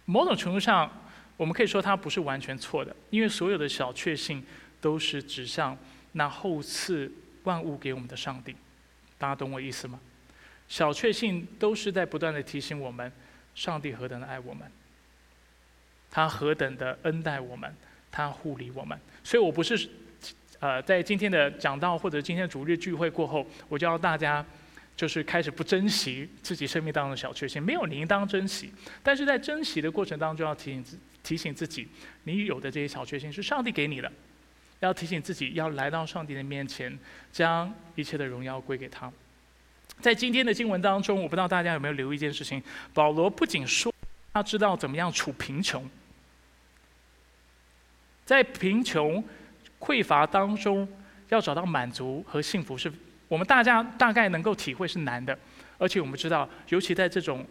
[0.05, 0.89] 某种程度上
[1.35, 4.41] 我们可以说它不是完全错的，因为所有的小确幸
[4.79, 5.77] 都是指向
[6.13, 7.11] 那后赐
[7.43, 8.55] 万物给我们的上帝。
[9.17, 9.99] 大家懂我意思吗？
[10.67, 13.11] 小确幸都是在不断的提醒我们，
[13.55, 14.69] 上帝何等的爱我们，
[16.09, 17.73] 他何等的恩待我们，
[18.11, 18.97] 他护理我们。
[19.23, 19.89] 所以我不是，
[20.59, 24.45] 呃，在今天的讲道或者今天的主日聚会过后，我就要大家。
[24.95, 28.71] 就是开始不珍惜自己生命当中的小确幸，没有你应当珍惜。
[29.01, 31.87] 但是在珍惜的过程当中，要提醒自提醒自己，
[32.25, 34.11] 你有的这些小确幸是上帝给你的，
[34.81, 36.95] 要提醒自己要来到上帝的面前，
[37.31, 39.11] 将一切的荣耀归给他。
[40.01, 42.61] 在今天的经文当中，我不知道大家有没有留意一件事情：
[42.93, 43.93] 保罗不仅说
[44.33, 45.89] 他知道怎么样处贫穷，
[48.25, 49.23] 在贫穷
[49.79, 50.87] 匮乏当中
[51.29, 52.91] 要找到满足和幸福是。
[53.29, 55.35] 我们大家大概能够体会是难的，
[55.79, 57.43] 而且我们知道，尤其在这种，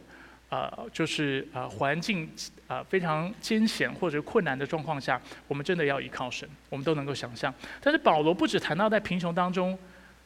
[0.49, 2.31] 呃，就是呃环境
[2.69, 7.53] 呃非常艰险或者困难的状况下，我们真的要依靠神，我们都能够想象。
[7.81, 9.77] 但是保罗不止谈到在贫穷当中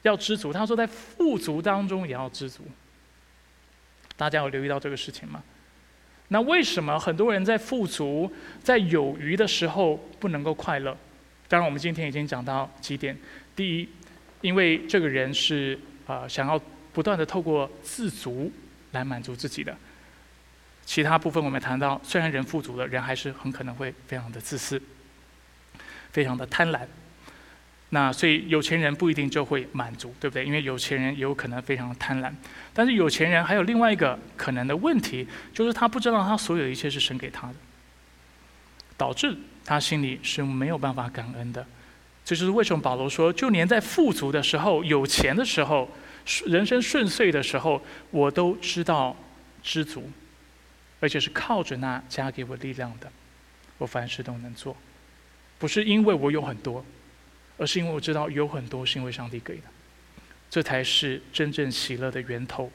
[0.06, 2.64] 要知足，他说在富足当中也要知足。
[4.16, 5.42] 大家有留意到这个事情吗？
[6.28, 8.32] 那为什么很多人在富足、
[8.62, 10.96] 在有余的时候不能够快乐？
[11.48, 13.16] 当然，我们今天已经讲到几点。
[13.54, 13.88] 第一。
[14.42, 15.76] 因为这个人是
[16.06, 16.60] 啊，想要
[16.92, 18.52] 不断的透过自足
[18.92, 19.74] 来满足自己的。
[20.84, 24.80] 其他部分我们谈到，虽然人富足了，人还是很可能会非常的自私，
[26.12, 26.86] 非常的贪婪。
[27.90, 30.44] 那所以有钱人不一定就会满足，对不对？
[30.44, 32.32] 因为有钱人也有可能非常贪婪。
[32.74, 37.54] 但是有钱人还有另外一个可能的问题，就是他不知道他所有的一切是神给他的，
[38.96, 41.64] 导致他心里是没有办法感恩的。
[42.24, 45.88] 这就是为什么保罗说，就连在富足的时候、有钱的时候、
[46.44, 47.80] 人生顺遂的时候，
[48.10, 49.16] 我都知道
[49.62, 50.10] 知足，
[50.98, 53.08] 而且是靠着那加给我力量的，
[53.78, 54.76] 我凡事都能做。
[55.56, 56.84] 不是因为我有很多，
[57.56, 59.62] 而是因为我知道有很多是因为上帝给的，
[60.50, 62.70] 这才是真正喜乐的源头，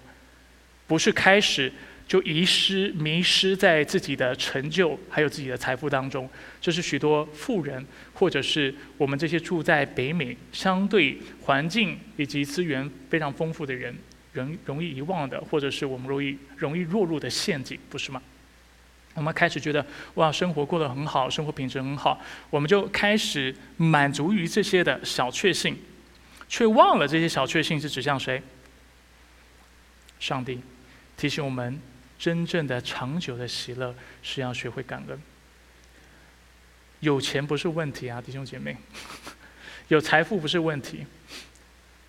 [0.88, 1.72] 不是开始。
[2.08, 6.30] 就遗失、迷失在自己的成就还有自己的财富当中，
[6.60, 13.96] 这是许多富人或者是我们这些住在北美相对环境以及资源非常丰富的人，
[14.34, 18.22] 容容易遗忘的，或者是我们容易容易落入的陷阱，不是吗？
[19.14, 19.86] 我们开始觉得
[20.16, 25.78] 哇，生活过得很好，生活品质很好，我们就开始满足于这些的小确幸，
[26.48, 28.42] 却忘了这些小确幸是指向谁？
[30.20, 30.62] 上帝
[31.18, 31.80] 提醒我们。
[32.22, 35.20] 真正的长久的喜乐是要学会感恩。
[37.00, 38.78] 有钱不是问题啊，弟兄姐妹，
[39.90, 41.04] 有财富不是问题。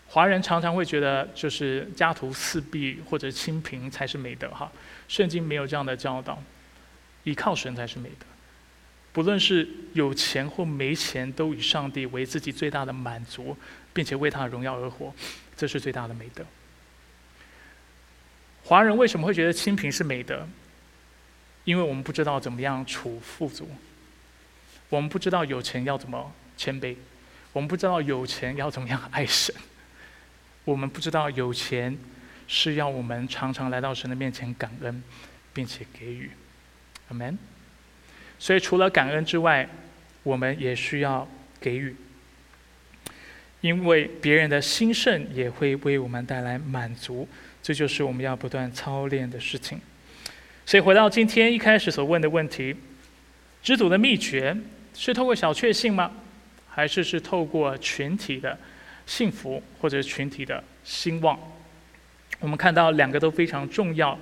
[0.08, 4.70] 华人常常会觉得，就是家徒四壁或者清贫才是美德哈。
[5.08, 6.38] 圣经没有这样的教导，
[7.24, 8.26] 依靠神才是美德。
[9.12, 13.56] 不论是有钱或没钱，都以上帝为自己最大的满足，
[13.92, 15.14] 并且为他的荣耀而活，
[15.56, 16.44] 这是最大的美德。
[18.64, 20.48] 华人为什么会觉得清贫是美德？
[21.64, 23.68] 因为我们不知道怎么样处富足，
[24.88, 26.96] 我们不知道有钱要怎么谦卑，
[27.52, 29.54] 我们不知道有钱要怎么样爱神，
[30.64, 31.98] 我们不知道有钱
[32.48, 35.02] 是要我们常常来到神的面前感恩，
[35.52, 36.30] 并且给予
[37.12, 37.36] ，amen。
[38.38, 39.68] 所以除了感恩之外，
[40.22, 41.28] 我们也需要
[41.60, 41.94] 给予，
[43.60, 47.28] 因为别人的兴盛也会为我们带来满足。
[47.62, 49.80] 这就是我们要不断操练的事情。
[50.66, 52.74] 所以回到今天一开始所问的问题：
[53.62, 54.56] 知足的秘诀
[54.94, 56.10] 是透过小确幸吗？
[56.68, 58.58] 还是是透过群体的
[59.06, 61.38] 幸福或者群体的兴旺？
[62.40, 64.18] 我们看到两个都非常重要。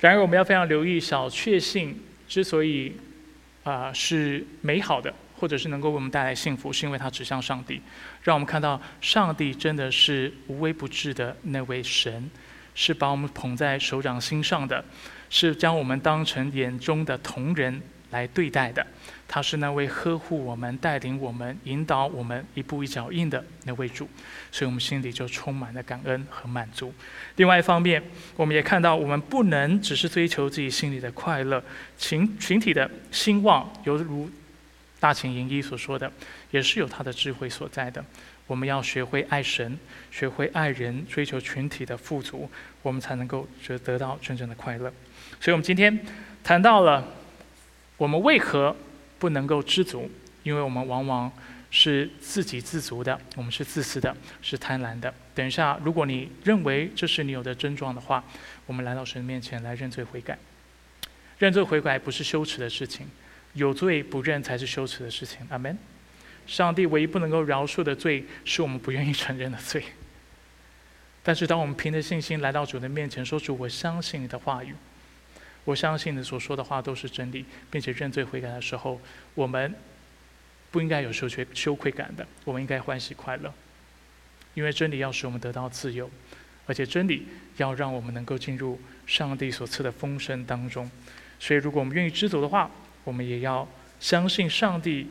[0.00, 2.96] 然而我们要非常留意，小确幸之所以
[3.64, 7.80] 啊是美好的，或者是能够为我们带来幸福，是因为它指向上帝，
[8.22, 12.30] 让我们看到上帝真的是无微不至的那位神。
[12.78, 14.84] 是把我们捧在手掌心上的，
[15.30, 17.80] 是将我们当成眼中的同人
[18.10, 18.86] 来对待的。
[19.28, 24.08] 他是那位呵护我们、带领我们、引导我们一步一脚印的那位主，
[24.52, 26.94] 所以我们心里就充满了感恩和满足。
[27.34, 28.00] 另外一方面，
[28.36, 31.62] 我们也看到，我们不能只是追求自己心里的快乐，
[31.98, 34.30] 群群体的兴旺，犹如
[35.00, 36.10] 大秦营一所说的，
[36.52, 38.04] 也是有他的智慧所在的。
[38.46, 39.76] 我们要学会爱神，
[40.12, 42.48] 学会爱人，追求群体的富足，
[42.82, 44.92] 我们才能够得得到真正的快乐。
[45.40, 45.98] 所以，我们今天
[46.44, 47.04] 谈到了
[47.96, 48.74] 我们为何
[49.18, 50.10] 不能够知足，
[50.42, 51.32] 因为我们往往
[51.70, 55.12] 是自给自足的，我们是自私的，是贪婪的。
[55.34, 58.22] 等一下，如果你认为这是你有的症状的话，
[58.66, 60.38] 我们来到神面前来认罪悔改。
[61.38, 63.06] 认罪悔改不是羞耻的事情，
[63.54, 65.46] 有罪不认才是羞耻的事情。
[65.50, 65.76] 阿门。
[66.46, 69.82] 上帝唯一不能够饶恕的罪，是我们不愿意承认的罪。
[71.24, 74.72] 但是，当我们凭着信心来到主的面前，说出“我相信你的话语，
[75.66, 78.98] 我相信你所说的话都是真理”，并且认罪悔改的时候，
[79.34, 79.74] 我们
[80.70, 83.52] 不应该有羞愧羞愧感的，我们应该欢喜快乐，
[84.54, 86.10] 因为真理要使我们得到自由，
[86.66, 90.90] 而且真理要让我们能够进入上帝所赐的丰盛当中。
[91.38, 92.70] 所以，如果我们愿意知足的话，
[93.04, 93.68] 我们也要
[94.00, 95.08] 相信上帝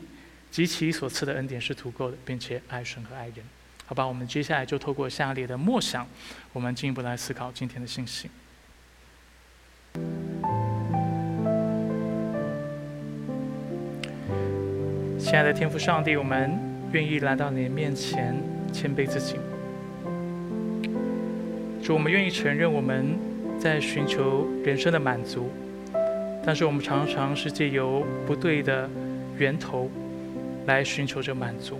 [0.50, 3.36] 及其所赐的恩典是足够的，并且爱神和爱人。
[3.84, 6.06] 好吧，我们接下来就透过下列的默想，
[6.52, 8.28] 我们进一步来思考今天的信息。
[15.36, 16.50] 亲爱的天父上帝，我们
[16.92, 18.34] 愿意来到你的面前，
[18.72, 19.36] 谦卑自己。
[21.82, 23.18] 主，我们愿意承认我们
[23.58, 25.50] 在寻求人生的满足，
[26.42, 28.88] 但是我们常常是借由不对的
[29.36, 29.90] 源头
[30.64, 31.78] 来寻求着满足。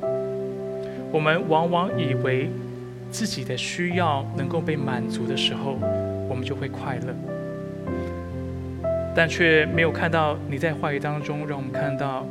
[1.11, 2.51] 我们往往以为
[3.11, 5.79] 自己的需要能够被满足的时候，
[6.29, 7.15] 我们就会快乐，
[9.15, 12.27] 但却没有看到你在话语当中让我们看到，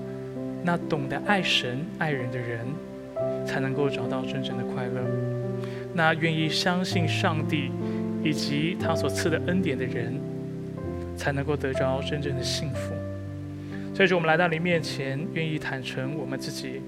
[0.66, 2.66] 那懂得爱神爱人的人，
[3.46, 5.04] 才能够找到真正的快乐；
[5.94, 7.70] 那愿意相信上帝
[8.24, 10.20] 以及他所赐的恩典的人，
[11.16, 12.94] 才能够得着真正的幸福。
[13.94, 16.82] 所以说，我们来到你面前，愿意坦诚我们自己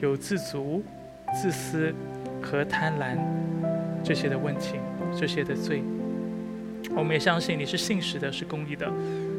[0.00, 0.82] 有自足。
[1.32, 1.94] 自私
[2.42, 3.16] 和贪婪
[4.02, 4.74] 这些的问题，
[5.16, 5.80] 这些的罪，
[6.96, 8.92] 我们也相信你是信实的，是公义的。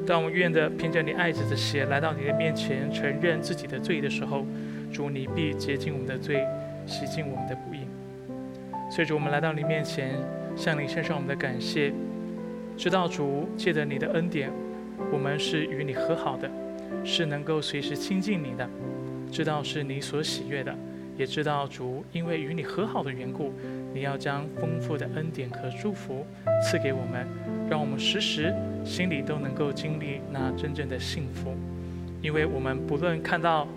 [0.06, 4.46] 当我们愿的凭着你爱子的血来到你的面前，承认自己的罪的时候，
[4.92, 6.46] 主你必洁净我们的罪，
[6.86, 7.80] 洗净我们的不义。
[8.90, 10.16] 所以主，我们来到你面前，
[10.56, 11.94] 向你献上我们的感谢，
[12.76, 14.52] 知道主借着你的恩典，
[15.12, 16.50] 我们是与你和好的，
[17.06, 18.68] 是能够随时亲近你的，
[19.32, 20.76] 知道是你所喜悦的。
[21.22, 23.54] 也知道主因为与你和好的缘故，
[23.94, 26.26] 你要将丰富的恩典和祝福
[26.64, 27.28] 赐给我们，
[27.70, 28.52] 让我们时时
[28.84, 31.56] 心里都能够经历那真正的幸福。
[32.24, 33.68] 因为我们不论看到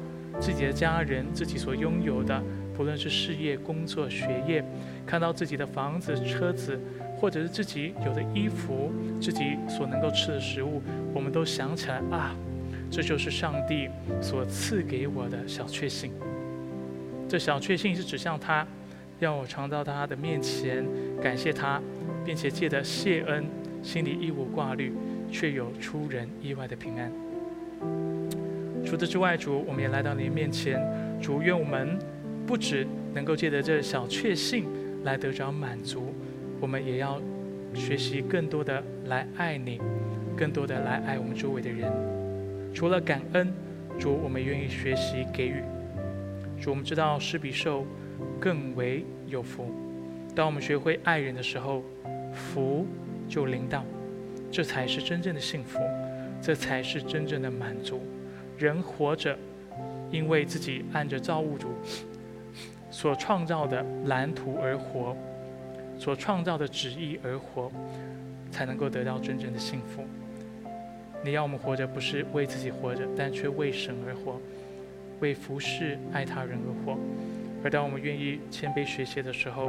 [0.40, 2.42] 自己的家人、自己所拥有的，
[2.74, 4.64] 不论是事业、工作、学业，
[5.05, 6.80] 看到自己的房子、车子，
[7.18, 8.90] 或者是自己有的衣服、
[9.20, 10.80] 自己所能够吃的食物，
[11.12, 12.34] 我们都想起来啊，
[12.90, 13.90] 这就是上帝
[14.22, 16.11] 所赐给我的小确幸。
[17.29, 18.66] 这小确幸是指向他，
[19.18, 20.85] 让我常到他的面前
[21.22, 21.81] 感谢他，
[22.25, 23.45] 并且借着谢恩，
[23.83, 24.93] 心里一无挂虑，
[25.31, 27.11] 却有出人意外的平安。
[28.85, 30.79] 除此之外，主，我们也来到您面前，
[31.20, 31.99] 主愿我们
[32.47, 34.66] 不止能够借着这小确幸
[35.05, 36.14] 来得着满足，
[36.61, 37.20] 我们也要
[37.72, 39.81] 学习更多的来爱你，
[40.37, 41.91] 更多的来爱我们周围的人。
[42.75, 43.53] 除了感恩，
[43.99, 45.62] 主，我们愿意学习给予。
[46.71, 47.87] 我们知道施比受
[48.41, 49.73] 更为有福。
[50.35, 51.83] 当我们学会爱人的时候，
[52.33, 52.87] 福
[53.29, 53.85] 就临到，
[54.51, 55.79] 这才是真正的幸福，
[56.43, 58.01] 这才是真正的满足。
[58.59, 59.37] 人活着，
[60.11, 61.69] 因为自己按着造物主
[62.91, 65.17] 所创造的蓝图而活，
[65.99, 67.71] 所创造的旨意而活，
[68.51, 70.05] 才能够得到真正的幸福。
[71.25, 74.41] 你要我们活着，不是为自己活着，但却为神而活。
[75.21, 76.99] 为服侍爱他人而活，
[77.62, 79.67] 而当我们愿意谦卑学习的时候，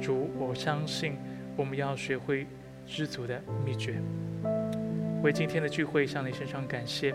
[0.00, 1.14] 主，我相信
[1.56, 2.46] 我们要学会
[2.86, 3.94] 知足的秘诀。
[5.22, 7.14] 为今天的聚会向你献上感谢，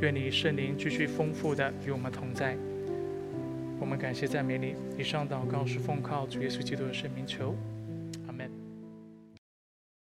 [0.00, 2.56] 愿你圣灵继续丰富的与我们同在。
[3.78, 7.54] 我们感谢赞美你，以上祷告是奉靠主耶稣基督的圣名求。